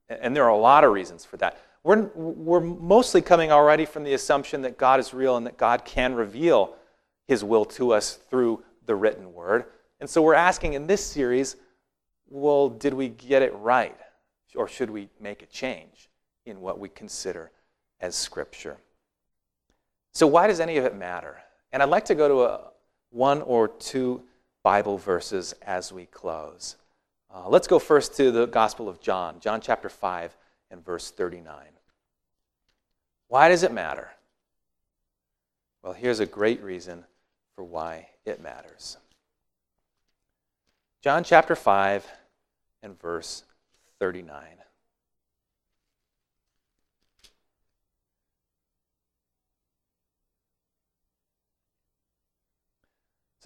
And 0.10 0.36
there 0.36 0.43
are 0.43 0.49
a 0.51 0.57
lot 0.57 0.83
of 0.83 0.91
reasons 0.91 1.25
for 1.25 1.38
that. 1.38 1.57
We're, 1.83 2.03
we're 2.15 2.60
mostly 2.60 3.21
coming 3.21 3.51
already 3.51 3.86
from 3.86 4.03
the 4.03 4.13
assumption 4.13 4.62
that 4.62 4.77
God 4.77 4.99
is 4.99 5.13
real 5.13 5.38
and 5.38 5.45
that 5.47 5.57
God 5.57 5.86
can 5.86 6.13
reveal 6.13 6.75
his 7.27 7.43
will 7.43 7.65
to 7.65 7.93
us 7.93 8.15
through 8.29 8.63
the 8.86 8.95
written 8.95 9.33
word. 9.33 9.65
And 9.99 10.10
so 10.10 10.21
we're 10.21 10.33
asking 10.33 10.73
in 10.73 10.88
this 10.88 11.03
series, 11.03 11.55
well, 12.29 12.69
did 12.69 12.93
we 12.93 13.10
get 13.10 13.41
it 13.41 13.53
right? 13.55 13.97
Or 14.55 14.67
should 14.67 14.89
we 14.89 15.10
make 15.19 15.41
a 15.41 15.45
change 15.47 16.10
in 16.45 16.62
what 16.62 16.79
we 16.79 16.89
consider 16.89 17.51
as 17.99 18.15
Scripture? 18.15 18.77
So, 20.17 20.25
why 20.25 20.47
does 20.47 20.60
any 20.60 20.77
of 20.77 20.86
it 20.86 20.95
matter? 20.95 21.38
And 21.71 21.84
I'd 21.84 21.89
like 21.89 22.06
to 22.06 22.15
go 22.15 22.27
to 22.27 22.41
a, 22.41 22.71
one 23.12 23.43
or 23.43 23.67
two 23.67 24.23
Bible 24.63 24.97
verses 24.97 25.53
as 25.62 25.93
we 25.93 26.08
close. 26.08 26.75
Uh, 27.32 27.47
let's 27.47 27.67
go 27.67 27.77
first 27.77 28.17
to 28.17 28.32
the 28.32 28.47
Gospel 28.47 28.89
of 28.89 28.99
John, 28.99 29.39
John 29.39 29.62
chapter 29.62 29.89
5 29.89 30.36
and 30.71 30.84
verse 30.84 31.12
39. 31.12 31.53
Why 33.27 33.49
does 33.49 33.62
it 33.62 33.71
matter? 33.71 34.10
Well, 35.84 35.93
here's 35.93 36.19
a 36.19 36.25
great 36.25 36.63
reason 36.63 37.03
for 37.56 37.63
why 37.63 38.08
it 38.25 38.41
matters. 38.41 38.97
John 41.03 41.23
chapter 41.23 41.56
5 41.56 42.08
and 42.82 42.99
verse 42.99 43.43
39. 43.99 44.39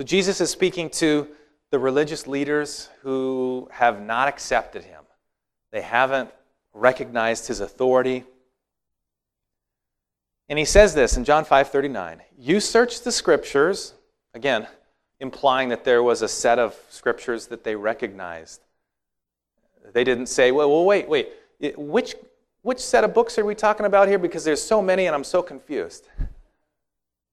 So 0.01 0.05
Jesus 0.05 0.41
is 0.41 0.49
speaking 0.49 0.89
to 0.93 1.27
the 1.69 1.77
religious 1.77 2.25
leaders 2.25 2.89
who 3.03 3.69
have 3.71 4.01
not 4.01 4.27
accepted 4.27 4.83
him. 4.83 5.03
They 5.71 5.81
haven't 5.81 6.31
recognized 6.73 7.45
his 7.45 7.59
authority. 7.59 8.23
And 10.49 10.57
he 10.57 10.65
says 10.65 10.95
this 10.95 11.17
in 11.17 11.23
John 11.23 11.45
5:39, 11.45 12.23
"You 12.35 12.59
search 12.59 13.01
the 13.01 13.11
scriptures, 13.11 13.93
again, 14.33 14.67
implying 15.19 15.69
that 15.69 15.83
there 15.83 16.01
was 16.01 16.23
a 16.23 16.27
set 16.27 16.57
of 16.57 16.75
scriptures 16.89 17.45
that 17.49 17.63
they 17.63 17.75
recognized. 17.75 18.63
They 19.83 20.03
didn't 20.03 20.29
say, 20.29 20.51
"Well, 20.51 20.71
well 20.71 20.83
wait, 20.83 21.07
wait. 21.07 21.31
Which 21.77 22.15
which 22.63 22.79
set 22.79 23.03
of 23.03 23.13
books 23.13 23.37
are 23.37 23.45
we 23.45 23.53
talking 23.53 23.85
about 23.85 24.07
here 24.07 24.17
because 24.17 24.45
there's 24.45 24.63
so 24.63 24.81
many 24.81 25.05
and 25.05 25.13
I'm 25.13 25.23
so 25.23 25.43
confused." 25.43 26.07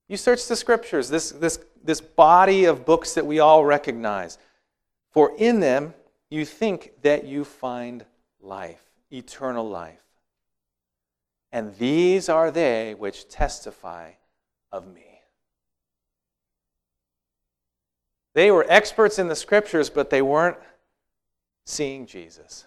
You 0.09 0.17
search 0.17 0.47
the 0.47 0.57
scriptures, 0.57 1.11
this, 1.11 1.31
this, 1.31 1.59
this 1.85 2.01
body 2.01 2.65
of 2.65 2.85
books 2.85 3.15
that 3.15 3.27
we 3.27 3.41
all 3.41 3.65
recognize. 3.65 4.39
For 5.11 5.33
in 5.37 5.61
them 5.61 5.95
you 6.31 6.45
think 6.45 6.93
that 7.03 7.25
you 7.25 7.45
find 7.45 8.05
life, 8.41 8.83
eternal 9.11 9.69
life. 9.69 10.03
And 11.51 11.75
these 11.77 12.29
are 12.29 12.51
they 12.51 12.95
which 12.95 13.29
testify 13.29 14.13
of 14.71 14.87
me. 14.87 15.21
They 18.35 18.51
were 18.51 18.67
experts 18.69 19.19
in 19.19 19.29
the 19.29 19.35
scriptures, 19.35 19.91
but 19.91 20.11
they 20.11 20.23
weren't 20.23 20.59
seeing 21.65 22.07
Jesus. 22.07 22.67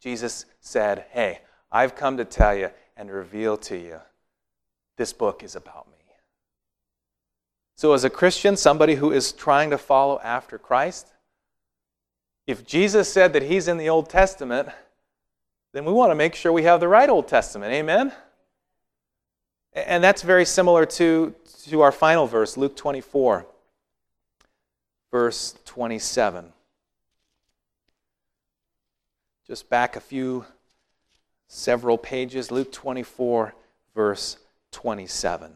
Jesus 0.00 0.46
said, 0.60 1.04
Hey, 1.10 1.40
I've 1.70 1.94
come 1.94 2.16
to 2.16 2.24
tell 2.24 2.54
you 2.54 2.70
and 2.96 3.10
reveal 3.10 3.56
to 3.58 3.76
you 3.76 4.00
this 4.96 5.12
book 5.12 5.42
is 5.42 5.56
about 5.56 5.88
me. 5.90 5.91
So, 7.74 7.92
as 7.94 8.04
a 8.04 8.10
Christian, 8.10 8.56
somebody 8.56 8.96
who 8.96 9.10
is 9.12 9.32
trying 9.32 9.70
to 9.70 9.78
follow 9.78 10.20
after 10.22 10.58
Christ, 10.58 11.08
if 12.46 12.66
Jesus 12.66 13.12
said 13.12 13.32
that 13.32 13.42
he's 13.42 13.68
in 13.68 13.78
the 13.78 13.88
Old 13.88 14.08
Testament, 14.08 14.68
then 15.72 15.84
we 15.84 15.92
want 15.92 16.10
to 16.10 16.14
make 16.14 16.34
sure 16.34 16.52
we 16.52 16.64
have 16.64 16.80
the 16.80 16.88
right 16.88 17.08
Old 17.08 17.28
Testament. 17.28 17.72
Amen? 17.72 18.12
And 19.72 20.04
that's 20.04 20.22
very 20.22 20.44
similar 20.44 20.84
to, 20.86 21.34
to 21.68 21.80
our 21.80 21.92
final 21.92 22.26
verse, 22.26 22.56
Luke 22.56 22.76
24. 22.76 23.46
verse 25.10 25.54
27. 25.66 26.52
Just 29.46 29.68
back 29.68 29.96
a 29.96 30.00
few, 30.00 30.44
several 31.48 31.98
pages, 31.98 32.50
Luke 32.50 32.72
24, 32.72 33.54
verse 33.94 34.38
27. 34.72 35.52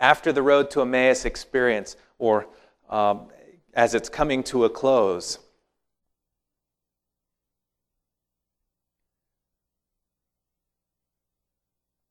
After 0.00 0.32
the 0.32 0.42
road 0.42 0.70
to 0.70 0.80
Emmaus 0.80 1.24
experience, 1.24 1.96
or 2.18 2.46
um, 2.88 3.28
as 3.74 3.94
it's 3.94 4.08
coming 4.08 4.42
to 4.44 4.64
a 4.64 4.70
close, 4.70 5.38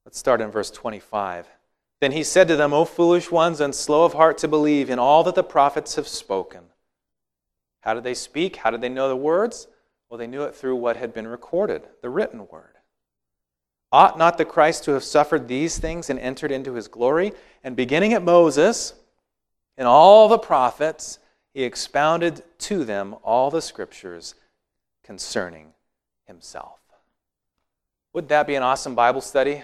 let's 0.05 0.19
start 0.19 0.39
in 0.39 0.51
verse 0.51 0.69
25. 0.69 1.47
Then 1.99 2.11
he 2.11 2.23
said 2.23 2.47
to 2.47 2.55
them, 2.55 2.73
O 2.73 2.85
foolish 2.85 3.29
ones 3.29 3.59
and 3.59 3.75
slow 3.75 4.05
of 4.05 4.13
heart 4.13 4.37
to 4.39 4.47
believe 4.47 4.89
in 4.89 4.99
all 4.99 5.23
that 5.23 5.35
the 5.35 5.43
prophets 5.43 5.95
have 5.95 6.07
spoken. 6.07 6.63
How 7.81 7.93
did 7.93 8.03
they 8.03 8.13
speak? 8.13 8.57
How 8.57 8.71
did 8.71 8.81
they 8.81 8.89
know 8.89 9.09
the 9.09 9.15
words? 9.15 9.67
Well, 10.09 10.17
they 10.17 10.27
knew 10.27 10.43
it 10.43 10.55
through 10.55 10.75
what 10.75 10.97
had 10.97 11.13
been 11.13 11.27
recorded, 11.27 11.87
the 12.01 12.09
written 12.09 12.47
word. 12.47 12.78
Ought 13.91 14.17
not 14.17 14.37
the 14.37 14.45
Christ 14.45 14.83
to 14.83 14.91
have 14.91 15.03
suffered 15.03 15.47
these 15.47 15.79
things 15.79 16.09
and 16.09 16.19
entered 16.19 16.51
into 16.51 16.73
his 16.73 16.87
glory? 16.87 17.33
And 17.63 17.75
beginning 17.75 18.13
at 18.13 18.23
Moses 18.23 18.93
and 19.77 19.87
all 19.87 20.27
the 20.27 20.37
prophets, 20.37 21.19
he 21.53 21.63
expounded 21.63 22.43
to 22.59 22.85
them 22.85 23.15
all 23.23 23.49
the 23.49 23.61
scriptures 23.61 24.35
concerning 25.03 25.73
himself. 26.25 26.79
Would 28.13 28.29
that 28.29 28.45
be 28.45 28.55
an 28.55 28.63
awesome 28.63 28.95
Bible 28.95 29.21
study? 29.21 29.63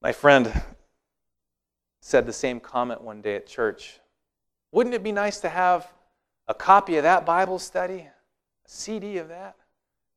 My 0.00 0.12
friend 0.12 0.52
said 2.00 2.26
the 2.26 2.32
same 2.32 2.60
comment 2.60 3.02
one 3.02 3.20
day 3.20 3.36
at 3.36 3.46
church. 3.46 3.98
Wouldn't 4.72 4.94
it 4.94 5.02
be 5.02 5.12
nice 5.12 5.40
to 5.40 5.48
have 5.48 5.92
a 6.48 6.54
copy 6.54 6.96
of 6.96 7.02
that 7.02 7.26
Bible 7.26 7.58
study, 7.58 8.00
a 8.00 8.12
CD 8.68 9.18
of 9.18 9.28
that? 9.28 9.56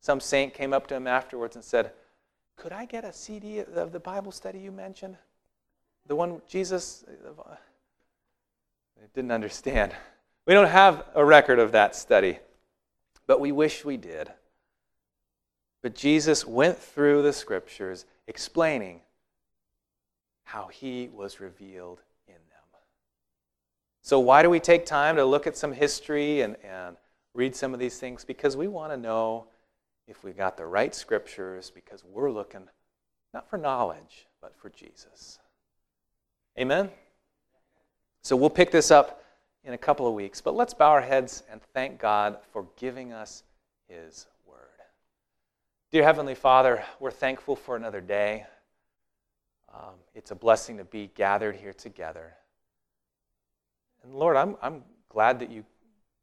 Some 0.00 0.20
saint 0.20 0.54
came 0.54 0.72
up 0.72 0.86
to 0.88 0.94
him 0.94 1.06
afterwards 1.06 1.56
and 1.56 1.64
said, 1.64 1.92
Could 2.56 2.72
I 2.72 2.86
get 2.86 3.04
a 3.04 3.12
CD 3.12 3.60
of 3.60 3.92
the 3.92 4.00
Bible 4.00 4.32
study 4.32 4.58
you 4.58 4.72
mentioned? 4.72 5.16
The 6.06 6.16
one 6.16 6.40
Jesus. 6.48 7.04
They 7.06 9.06
didn't 9.14 9.32
understand. 9.32 9.94
We 10.46 10.54
don't 10.54 10.68
have 10.68 11.04
a 11.14 11.24
record 11.24 11.58
of 11.58 11.72
that 11.72 11.94
study, 11.94 12.38
but 13.26 13.40
we 13.40 13.52
wish 13.52 13.84
we 13.84 13.96
did. 13.96 14.30
But 15.82 15.94
Jesus 15.94 16.46
went 16.46 16.78
through 16.78 17.22
the 17.22 17.32
scriptures 17.32 18.04
explaining 18.26 19.00
how 20.44 20.66
he 20.66 21.08
was 21.12 21.40
revealed 21.40 22.00
in 22.26 22.34
them. 22.34 22.80
So, 24.02 24.18
why 24.18 24.42
do 24.42 24.50
we 24.50 24.60
take 24.60 24.84
time 24.84 25.16
to 25.16 25.24
look 25.24 25.46
at 25.46 25.56
some 25.56 25.72
history 25.72 26.40
and, 26.40 26.56
and 26.64 26.96
read 27.34 27.54
some 27.54 27.72
of 27.72 27.80
these 27.80 27.98
things? 27.98 28.24
Because 28.24 28.56
we 28.56 28.66
want 28.66 28.92
to 28.92 28.96
know 28.96 29.46
if 30.10 30.24
we 30.24 30.32
got 30.32 30.56
the 30.56 30.66
right 30.66 30.94
scriptures, 30.94 31.70
because 31.70 32.04
we're 32.04 32.32
looking 32.32 32.68
not 33.32 33.48
for 33.48 33.56
knowledge, 33.56 34.26
but 34.42 34.56
for 34.56 34.68
Jesus. 34.68 35.38
Amen? 36.58 36.90
So, 38.22 38.34
we'll 38.34 38.50
pick 38.50 38.72
this 38.72 38.90
up 38.90 39.22
in 39.62 39.72
a 39.72 39.78
couple 39.78 40.08
of 40.08 40.14
weeks, 40.14 40.40
but 40.40 40.54
let's 40.54 40.74
bow 40.74 40.90
our 40.90 41.00
heads 41.00 41.44
and 41.50 41.62
thank 41.72 42.00
God 42.00 42.38
for 42.52 42.66
giving 42.76 43.12
us 43.12 43.44
his 43.88 44.26
word. 44.46 44.56
Dear 45.92 46.02
Heavenly 46.02 46.34
Father, 46.34 46.82
we're 46.98 47.12
thankful 47.12 47.54
for 47.54 47.76
another 47.76 48.00
day. 48.00 48.46
Um, 49.72 49.94
it's 50.14 50.32
a 50.32 50.34
blessing 50.34 50.78
to 50.78 50.84
be 50.84 51.10
gathered 51.14 51.54
here 51.54 51.72
together. 51.72 52.34
And 54.02 54.14
Lord, 54.14 54.36
I'm, 54.36 54.56
I'm 54.60 54.82
glad 55.08 55.38
that 55.38 55.50
you 55.50 55.64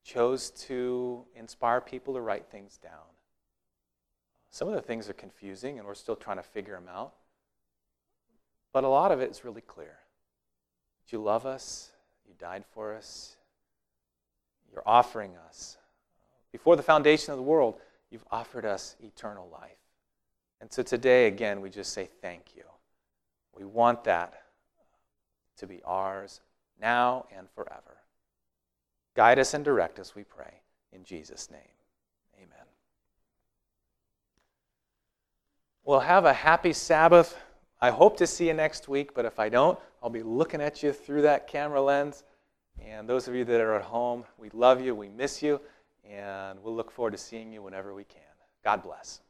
chose 0.04 0.50
to 0.50 1.24
inspire 1.36 1.80
people 1.80 2.16
to 2.16 2.22
write 2.22 2.48
things 2.52 2.78
down. 2.78 3.16
Some 4.50 4.68
of 4.68 4.74
the 4.74 4.82
things 4.82 5.10
are 5.10 5.14
confusing, 5.14 5.78
and 5.78 5.88
we're 5.88 5.93
still 5.93 6.16
trying 6.16 6.38
to 6.38 6.43
figure 6.43 6.74
them 6.74 6.88
out. 6.89 7.14
But 8.74 8.84
a 8.84 8.88
lot 8.88 9.12
of 9.12 9.22
it 9.22 9.32
is 9.32 9.43
really 9.43 9.62
clear. 9.62 9.98
You 11.10 11.20
love 11.20 11.45
us, 11.45 11.91
you 12.28 12.34
died 12.38 12.66
for 12.74 12.93
us, 12.93 13.38
you're 14.72 14.84
offering 14.86 15.36
us. 15.48 15.78
Before 16.52 16.76
the 16.76 16.84
foundation 16.84 17.32
of 17.32 17.38
the 17.38 17.43
world, 17.43 17.76
you've 18.10 18.26
offered 18.30 18.66
us 18.66 18.95
eternal 19.02 19.50
life. 19.52 19.78
And 20.60 20.72
so 20.72 20.84
today, 20.84 21.28
again, 21.28 21.62
we 21.62 21.70
just 21.70 21.93
say 21.93 22.10
thank 22.22 22.56
you. 22.56 22.64
We 23.56 23.64
want 23.64 24.04
that 24.04 24.34
to 25.58 25.68
be 25.68 25.82
ours 25.84 26.41
now 26.80 27.26
and 27.36 27.48
forever. 27.56 27.98
Guide 29.16 29.39
us 29.39 29.54
and 29.54 29.64
direct 29.66 30.00
us, 30.00 30.16
we 30.16 30.24
pray. 30.24 30.62
In 30.91 31.04
Jesus' 31.04 31.50
name, 31.50 31.62
amen. 32.38 32.66
Well, 35.88 36.02
have 36.02 36.26
a 36.26 36.34
happy 36.34 36.74
Sabbath. 36.74 37.38
I 37.80 37.92
hope 37.92 38.18
to 38.18 38.28
see 38.28 38.48
you 38.48 38.54
next 38.54 38.90
week, 38.90 39.14
but 39.14 39.24
if 39.24 39.40
I 39.40 39.48
don't, 39.48 39.80
I'll 40.04 40.10
be 40.10 40.22
looking 40.22 40.60
at 40.60 40.84
you 40.84 40.92
through 40.92 41.22
that 41.22 41.48
camera 41.48 41.82
lens. 41.82 42.26
And 42.86 43.08
those 43.08 43.30
of 43.30 43.36
you 43.36 43.46
that 43.46 43.62
are 43.62 43.76
at 43.76 43.84
home, 43.84 44.26
we 44.38 44.50
love 44.50 44.82
you, 44.82 44.94
we 44.94 45.08
miss 45.08 45.42
you, 45.42 45.62
and 46.04 46.62
we'll 46.62 46.76
look 46.76 46.92
forward 46.92 47.12
to 47.12 47.18
seeing 47.18 47.54
you 47.54 47.62
whenever 47.62 47.94
we 47.94 48.04
can. 48.04 48.20
God 48.66 48.84
bless. 48.84 49.22